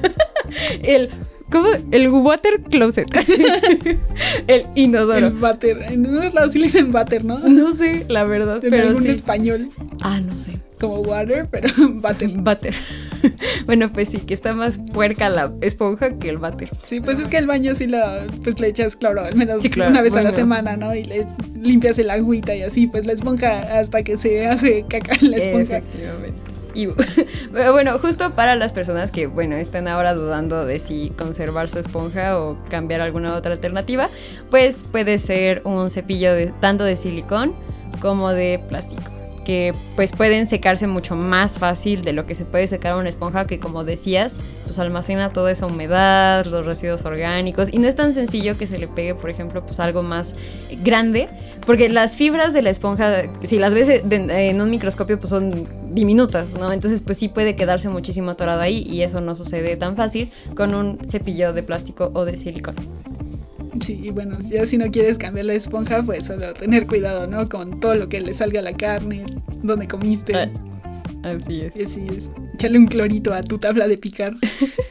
el 0.82 1.10
¿Cómo? 1.50 1.68
El 1.90 2.08
water 2.10 2.60
closet. 2.70 3.08
el 4.46 4.66
inodoro. 4.74 5.28
El. 5.28 5.82
En 5.82 6.06
unos 6.06 6.34
lados 6.34 6.52
sí 6.52 6.58
le 6.58 6.66
dicen 6.66 6.94
water, 6.94 7.24
¿no? 7.24 7.38
No 7.38 7.74
sé, 7.74 8.04
la 8.08 8.24
verdad. 8.24 8.62
En 8.62 8.70
pero 8.70 8.88
algún 8.88 9.04
sí. 9.04 9.10
español. 9.10 9.70
Ah, 10.02 10.20
no 10.20 10.36
sé. 10.36 10.58
Como 10.78 11.00
water, 11.00 11.48
pero 11.50 11.68
water. 12.02 12.30
Water. 12.44 12.74
bueno, 13.66 13.92
pues 13.92 14.10
sí, 14.10 14.18
que 14.18 14.34
está 14.34 14.52
más 14.52 14.78
puerca 14.92 15.28
la 15.30 15.52
esponja 15.62 16.18
que 16.18 16.28
el 16.28 16.36
water. 16.36 16.70
Sí, 16.86 17.00
pues 17.00 17.18
es 17.18 17.28
que 17.28 17.38
el 17.38 17.46
baño 17.46 17.74
sí 17.74 17.86
lo, 17.86 17.98
pues 18.44 18.60
le 18.60 18.68
echas 18.68 18.94
cloro, 18.94 19.24
al 19.24 19.34
menos 19.34 19.62
Sí, 19.62 19.70
claro, 19.70 19.90
una 19.90 20.02
vez 20.02 20.14
a 20.14 20.22
la 20.22 20.32
semana, 20.32 20.76
¿no? 20.76 20.94
Y 20.94 21.04
le 21.04 21.26
limpias 21.60 21.98
el 21.98 22.10
agüita 22.10 22.54
y 22.54 22.62
así, 22.62 22.86
pues 22.86 23.06
la 23.06 23.14
esponja 23.14 23.78
hasta 23.78 24.02
que 24.02 24.16
se 24.16 24.46
hace 24.46 24.84
caca 24.88 25.14
en 25.20 25.30
la 25.30 25.36
esponja. 25.38 25.78
Efectivamente. 25.78 26.47
Pero 27.52 27.72
bueno, 27.72 27.98
justo 27.98 28.34
para 28.34 28.54
las 28.54 28.72
personas 28.72 29.10
que, 29.10 29.26
bueno, 29.26 29.56
están 29.56 29.88
ahora 29.88 30.14
dudando 30.14 30.64
de 30.64 30.78
si 30.78 31.10
conservar 31.10 31.68
su 31.68 31.78
esponja 31.78 32.38
o 32.38 32.56
cambiar 32.68 33.00
alguna 33.00 33.34
otra 33.34 33.52
alternativa, 33.52 34.08
pues 34.50 34.84
puede 34.90 35.18
ser 35.18 35.62
un 35.64 35.90
cepillo 35.90 36.30
tanto 36.60 36.84
de 36.84 36.96
silicón 36.96 37.54
como 38.00 38.30
de 38.30 38.60
plástico 38.68 39.17
que 39.48 39.72
pues 39.96 40.12
pueden 40.12 40.46
secarse 40.46 40.86
mucho 40.86 41.16
más 41.16 41.56
fácil 41.56 42.02
de 42.02 42.12
lo 42.12 42.26
que 42.26 42.34
se 42.34 42.44
puede 42.44 42.68
secar 42.68 42.94
una 42.96 43.08
esponja 43.08 43.46
que 43.46 43.58
como 43.58 43.82
decías, 43.82 44.38
pues 44.64 44.78
almacena 44.78 45.32
toda 45.32 45.50
esa 45.50 45.64
humedad, 45.64 46.44
los 46.44 46.66
residuos 46.66 47.06
orgánicos 47.06 47.70
y 47.72 47.78
no 47.78 47.88
es 47.88 47.94
tan 47.94 48.12
sencillo 48.12 48.58
que 48.58 48.66
se 48.66 48.78
le 48.78 48.88
pegue, 48.88 49.14
por 49.14 49.30
ejemplo, 49.30 49.64
pues 49.64 49.80
algo 49.80 50.02
más 50.02 50.34
grande, 50.84 51.30
porque 51.64 51.88
las 51.88 52.14
fibras 52.14 52.52
de 52.52 52.60
la 52.60 52.68
esponja, 52.68 53.22
si 53.42 53.56
las 53.58 53.72
ves 53.72 54.02
en 54.10 54.60
un 54.60 54.68
microscopio, 54.68 55.18
pues 55.18 55.30
son 55.30 55.66
diminutas, 55.94 56.50
¿no? 56.50 56.70
Entonces 56.70 57.00
pues 57.00 57.16
sí 57.16 57.28
puede 57.28 57.56
quedarse 57.56 57.88
muchísimo 57.88 58.32
atorado 58.32 58.60
ahí 58.60 58.82
y 58.86 59.00
eso 59.00 59.22
no 59.22 59.34
sucede 59.34 59.78
tan 59.78 59.96
fácil 59.96 60.30
con 60.56 60.74
un 60.74 60.98
cepillo 61.08 61.54
de 61.54 61.62
plástico 61.62 62.10
o 62.12 62.26
de 62.26 62.36
silicón. 62.36 62.74
Sí, 63.88 63.98
y 64.04 64.10
bueno, 64.10 64.36
ya 64.50 64.66
si 64.66 64.76
no 64.76 64.90
quieres 64.90 65.16
cambiar 65.16 65.46
la 65.46 65.54
esponja, 65.54 66.02
pues 66.02 66.26
solo 66.26 66.52
tener 66.52 66.86
cuidado, 66.86 67.26
¿no? 67.26 67.48
Con 67.48 67.80
todo 67.80 67.94
lo 67.94 68.06
que 68.06 68.20
le 68.20 68.34
salga 68.34 68.60
a 68.60 68.62
la 68.62 68.74
carne, 68.74 69.24
donde 69.62 69.88
comiste. 69.88 70.34
Ah, 70.36 70.50
Así 71.22 71.62
es. 71.62 71.74
Y 71.74 71.84
así 71.84 72.06
es. 72.06 72.30
Échale 72.52 72.76
un 72.76 72.86
clorito 72.86 73.32
a 73.32 73.42
tu 73.42 73.56
tabla 73.56 73.88
de 73.88 73.96
picar. 73.96 74.34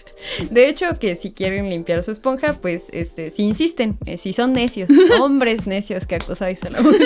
De 0.51 0.69
hecho, 0.69 0.87
que 0.99 1.15
si 1.15 1.31
quieren 1.31 1.69
limpiar 1.69 2.03
su 2.03 2.11
esponja, 2.11 2.53
pues 2.61 2.89
este, 2.93 3.31
si 3.31 3.43
insisten, 3.43 3.97
eh, 4.05 4.17
si 4.17 4.33
son 4.33 4.53
necios, 4.53 4.89
hombres 5.21 5.67
necios 5.67 6.05
que 6.05 6.15
acusáis 6.15 6.63
a 6.63 6.69
la 6.69 6.81
mujer, 6.83 7.01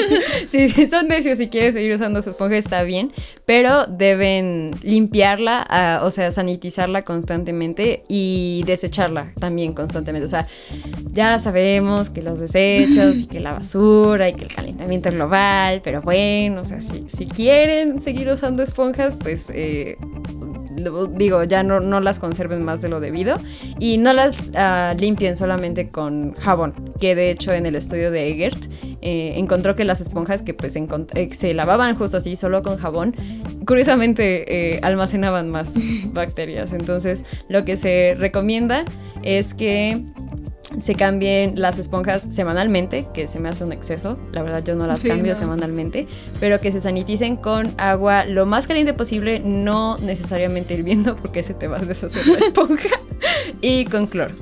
si, 0.47 0.69
si 0.69 0.87
son 0.87 1.07
necios 1.07 1.39
y 1.39 1.47
quieren 1.47 1.73
seguir 1.73 1.93
usando 1.93 2.21
su 2.21 2.31
esponja, 2.31 2.57
está 2.57 2.83
bien, 2.83 3.11
pero 3.45 3.85
deben 3.85 4.71
limpiarla, 4.83 5.65
ah, 5.69 6.01
o 6.03 6.11
sea, 6.11 6.31
sanitizarla 6.31 7.03
constantemente 7.03 8.03
y 8.07 8.63
desecharla 8.65 9.33
también 9.39 9.73
constantemente. 9.73 10.25
O 10.25 10.29
sea, 10.29 10.47
ya 11.11 11.39
sabemos 11.39 12.09
que 12.09 12.21
los 12.21 12.39
desechos 12.39 13.17
y 13.17 13.25
que 13.27 13.39
la 13.39 13.53
basura 13.53 14.29
y 14.29 14.33
que 14.33 14.43
el 14.43 14.53
calentamiento 14.53 15.11
global, 15.11 15.81
pero 15.83 16.01
bueno, 16.01 16.61
o 16.61 16.65
sea, 16.65 16.81
si, 16.81 17.07
si 17.09 17.25
quieren 17.25 18.01
seguir 18.01 18.29
usando 18.29 18.63
esponjas, 18.63 19.15
pues 19.15 19.51
eh, 19.53 19.97
digo, 21.15 21.43
ya 21.43 21.63
no, 21.63 21.79
no 21.79 21.99
las 21.99 22.19
conserven 22.19 22.63
más 22.63 22.81
de 22.81 22.89
lo 22.89 22.99
debido 22.99 23.37
y 23.79 23.97
no 23.97 24.13
las 24.13 24.51
ah, 24.55 24.93
limpien 24.97 25.35
solamente 25.35 25.89
con 25.89 26.33
jabón, 26.35 26.93
que 26.99 27.15
de 27.15 27.31
hecho 27.31 27.51
en 27.53 27.65
el 27.65 27.75
estudio 27.75 28.11
de 28.11 28.29
Egert 28.29 28.71
eh, 29.01 29.33
encontró 29.35 29.75
que 29.75 29.83
las 29.83 30.01
esponjas 30.01 30.41
que 30.41 30.53
pues 30.53 30.75
eh, 30.75 31.29
se 31.33 31.53
lavaban 31.53 31.95
justo 31.95 32.17
así, 32.17 32.35
solo 32.35 32.63
con 32.63 32.77
jabón, 32.77 33.15
curiosamente 33.65 34.75
eh, 34.75 34.79
almacenaban 34.83 35.49
más 35.49 35.73
bacterias. 36.13 36.73
Entonces 36.73 37.23
lo 37.49 37.65
que 37.65 37.77
se 37.77 38.15
recomienda 38.17 38.85
es 39.23 39.53
que 39.53 40.03
se 40.79 40.95
cambien 40.95 41.59
las 41.61 41.77
esponjas 41.79 42.23
semanalmente, 42.31 43.05
que 43.13 43.27
se 43.27 43.39
me 43.39 43.49
hace 43.49 43.63
un 43.63 43.71
exceso, 43.73 44.17
la 44.31 44.41
verdad 44.41 44.63
yo 44.63 44.75
no 44.75 44.85
las 44.87 45.01
Sí, 45.01 45.07
cambio 45.09 45.33
no. 45.33 45.39
semanalmente, 45.39 46.07
pero 46.39 46.59
que 46.59 46.71
se 46.71 46.81
saniticen 46.81 47.35
con 47.35 47.67
agua 47.77 48.25
lo 48.25 48.45
más 48.45 48.67
caliente 48.67 48.93
posible, 48.93 49.41
no 49.43 49.97
necesariamente 49.97 50.73
hirviendo 50.73 51.15
porque 51.17 51.43
se 51.43 51.53
te 51.53 51.67
va 51.67 51.77
a 51.77 51.81
deshacer 51.81 52.25
la 52.27 52.37
esponja, 52.39 52.89
y 53.61 53.85
con 53.85 54.07
cloro. 54.07 54.33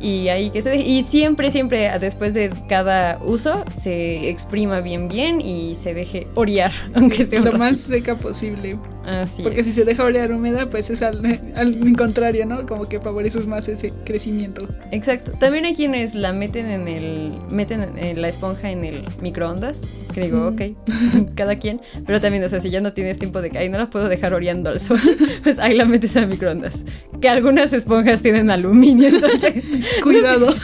Y 0.00 0.28
ahí 0.28 0.50
que 0.50 0.60
se 0.60 0.70
deje- 0.70 0.86
y 0.86 1.02
siempre, 1.02 1.50
siempre 1.50 1.90
después 1.98 2.34
de 2.34 2.52
cada 2.68 3.18
uso 3.24 3.64
se 3.74 4.28
exprima 4.28 4.80
bien 4.80 5.08
bien 5.08 5.40
y 5.40 5.74
se 5.76 5.94
deje 5.94 6.26
orear, 6.34 6.72
aunque 6.94 7.24
sea 7.24 7.40
lo 7.40 7.52
más 7.58 7.78
seca 7.80 8.14
posible. 8.14 8.76
Así 9.06 9.42
Porque 9.42 9.60
es. 9.60 9.66
si 9.66 9.72
se 9.72 9.84
deja 9.84 10.02
orear 10.04 10.32
húmeda, 10.32 10.70
pues 10.70 10.88
es 10.90 11.02
al, 11.02 11.22
al 11.56 11.96
contrario, 11.96 12.46
¿no? 12.46 12.64
Como 12.66 12.88
que 12.88 13.00
favoreces 13.00 13.46
más 13.46 13.68
ese 13.68 13.92
crecimiento. 14.04 14.66
Exacto. 14.92 15.32
También 15.38 15.64
hay 15.66 15.74
quienes 15.74 16.14
la 16.14 16.32
meten 16.32 16.66
en 16.70 16.88
el. 16.88 17.32
meten 17.50 17.98
en- 17.98 18.20
la 18.22 18.28
esponja 18.28 18.70
en 18.70 18.84
el 18.84 19.02
microondas. 19.20 19.82
Que 20.14 20.22
digo, 20.22 20.50
Mm. 20.50 20.54
ok, 20.54 20.62
cada 21.34 21.58
quien. 21.58 21.80
Pero 22.06 22.20
también, 22.20 22.44
o 22.44 22.48
sea, 22.48 22.60
si 22.60 22.70
ya 22.70 22.80
no 22.80 22.92
tienes 22.92 23.18
tiempo 23.18 23.42
de 23.42 23.50
que, 23.50 23.58
ay, 23.58 23.68
no 23.68 23.78
la 23.78 23.90
puedo 23.90 24.08
dejar 24.08 24.32
oreando 24.32 24.70
al 24.70 24.80
sol, 24.80 24.98
pues 25.42 25.58
ahí 25.58 25.74
la 25.74 25.84
metes 25.84 26.16
al 26.16 26.28
microondas. 26.28 26.84
Que 27.20 27.28
algunas 27.28 27.72
esponjas 27.72 28.22
tienen 28.22 28.50
aluminio, 28.50 29.08
entonces 29.08 29.64
Cuidado. 30.02 30.54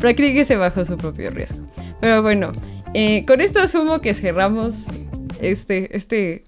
practíquese 0.00 0.56
bajo 0.56 0.84
su 0.84 0.96
propio 0.96 1.30
riesgo. 1.30 1.64
Pero 2.00 2.22
bueno, 2.22 2.52
eh, 2.94 3.24
con 3.26 3.40
esto 3.40 3.60
asumo 3.60 4.00
que 4.00 4.14
cerramos 4.14 4.84
este, 5.40 5.96
este 5.96 6.44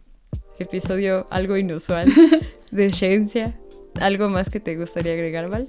episodio 0.59 1.27
algo 1.31 1.57
inusual 1.57 2.09
de 2.71 2.91
ciencia. 2.91 3.59
¿Algo 4.01 4.29
más 4.29 4.51
que 4.51 4.59
te 4.59 4.77
gustaría 4.77 5.13
agregar, 5.13 5.49
Val? 5.49 5.69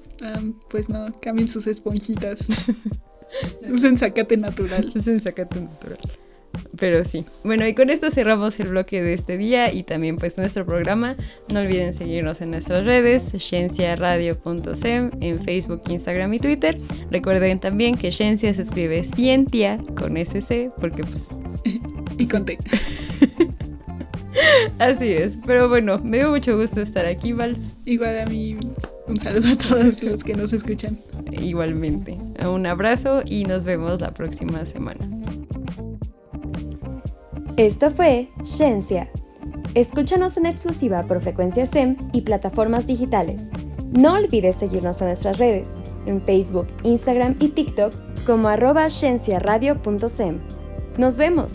Pues 0.69 0.89
no, 0.89 1.12
cambien 1.21 1.48
sus 1.48 1.67
esponjitas. 1.67 2.48
Usen 3.71 3.98
zacate 3.98 4.38
natural. 4.38 4.91
Es 4.95 5.08
en 5.08 5.21
Zacate 5.21 5.62
Natural. 5.62 6.00
Pero 6.78 7.04
sí. 7.04 7.26
Bueno, 7.43 7.67
y 7.67 7.74
con 7.74 7.89
esto 7.89 8.10
cerramos 8.10 8.60
el 8.60 8.69
bloque 8.69 9.02
de 9.02 9.13
este 9.13 9.38
día 9.38 9.74
y 9.74 9.84
también 9.84 10.17
pues 10.17 10.38
nuestro 10.38 10.65
programa. 10.65 11.15
No 11.50 11.60
olviden 11.60 11.93
seguirnos 11.93 12.41
en 12.41 12.52
nuestras 12.52 12.86
redes, 12.86 13.34
cienciaradio.sem, 13.38 15.12
en 15.19 15.43
Facebook, 15.43 15.82
Instagram 15.89 16.34
y 16.34 16.39
Twitter. 16.39 16.78
Recuerden 17.12 17.60
también 17.60 17.95
que 17.95 18.12
ciencia 18.12 18.54
se 18.54 18.62
escribe 18.62 19.04
cientia 19.04 19.78
con 19.95 20.17
SC, 20.17 20.71
porque 20.80 21.04
pues 21.04 21.30
Y 22.17 22.28
conté. 22.28 22.58
Así 24.79 25.12
es. 25.12 25.38
Pero 25.45 25.69
bueno, 25.69 25.99
me 25.99 26.17
dio 26.17 26.31
mucho 26.31 26.58
gusto 26.58 26.81
estar 26.81 27.05
aquí, 27.05 27.34
Val. 27.34 27.58
Igual 27.86 28.19
a 28.19 28.25
mí, 28.25 28.58
un 29.08 29.19
saludo 29.19 29.49
a 29.53 29.58
todos 29.58 30.03
los 30.03 30.23
que 30.23 30.34
nos 30.34 30.53
escuchan. 30.53 30.99
Igualmente. 31.31 32.17
Un 32.47 32.65
abrazo 32.65 33.21
y 33.25 33.45
nos 33.45 33.63
vemos 33.63 34.01
la 34.01 34.13
próxima 34.13 34.65
semana. 34.65 35.05
Esto 37.58 37.89
fue 37.91 38.29
Ciencia. 38.43 39.10
Escúchanos 39.75 40.38
en 40.38 40.45
exclusiva 40.45 41.03
por 41.03 41.21
frecuencia 41.21 41.65
SEM 41.65 41.97
y 42.13 42.21
plataformas 42.21 42.88
digitales. 42.88 43.43
No 43.91 44.13
olvides 44.13 44.58
seguirnos 44.58 44.99
en 45.01 45.08
nuestras 45.08 45.38
redes, 45.38 45.67
en 46.05 46.21
Facebook, 46.21 46.67
Instagram 46.84 47.36
y 47.39 47.49
TikTok 47.49 47.93
como 48.25 48.49
arroba 48.49 48.89
cienciaradio.sem. 48.89 50.39
Nos 50.97 51.17
vemos. 51.17 51.51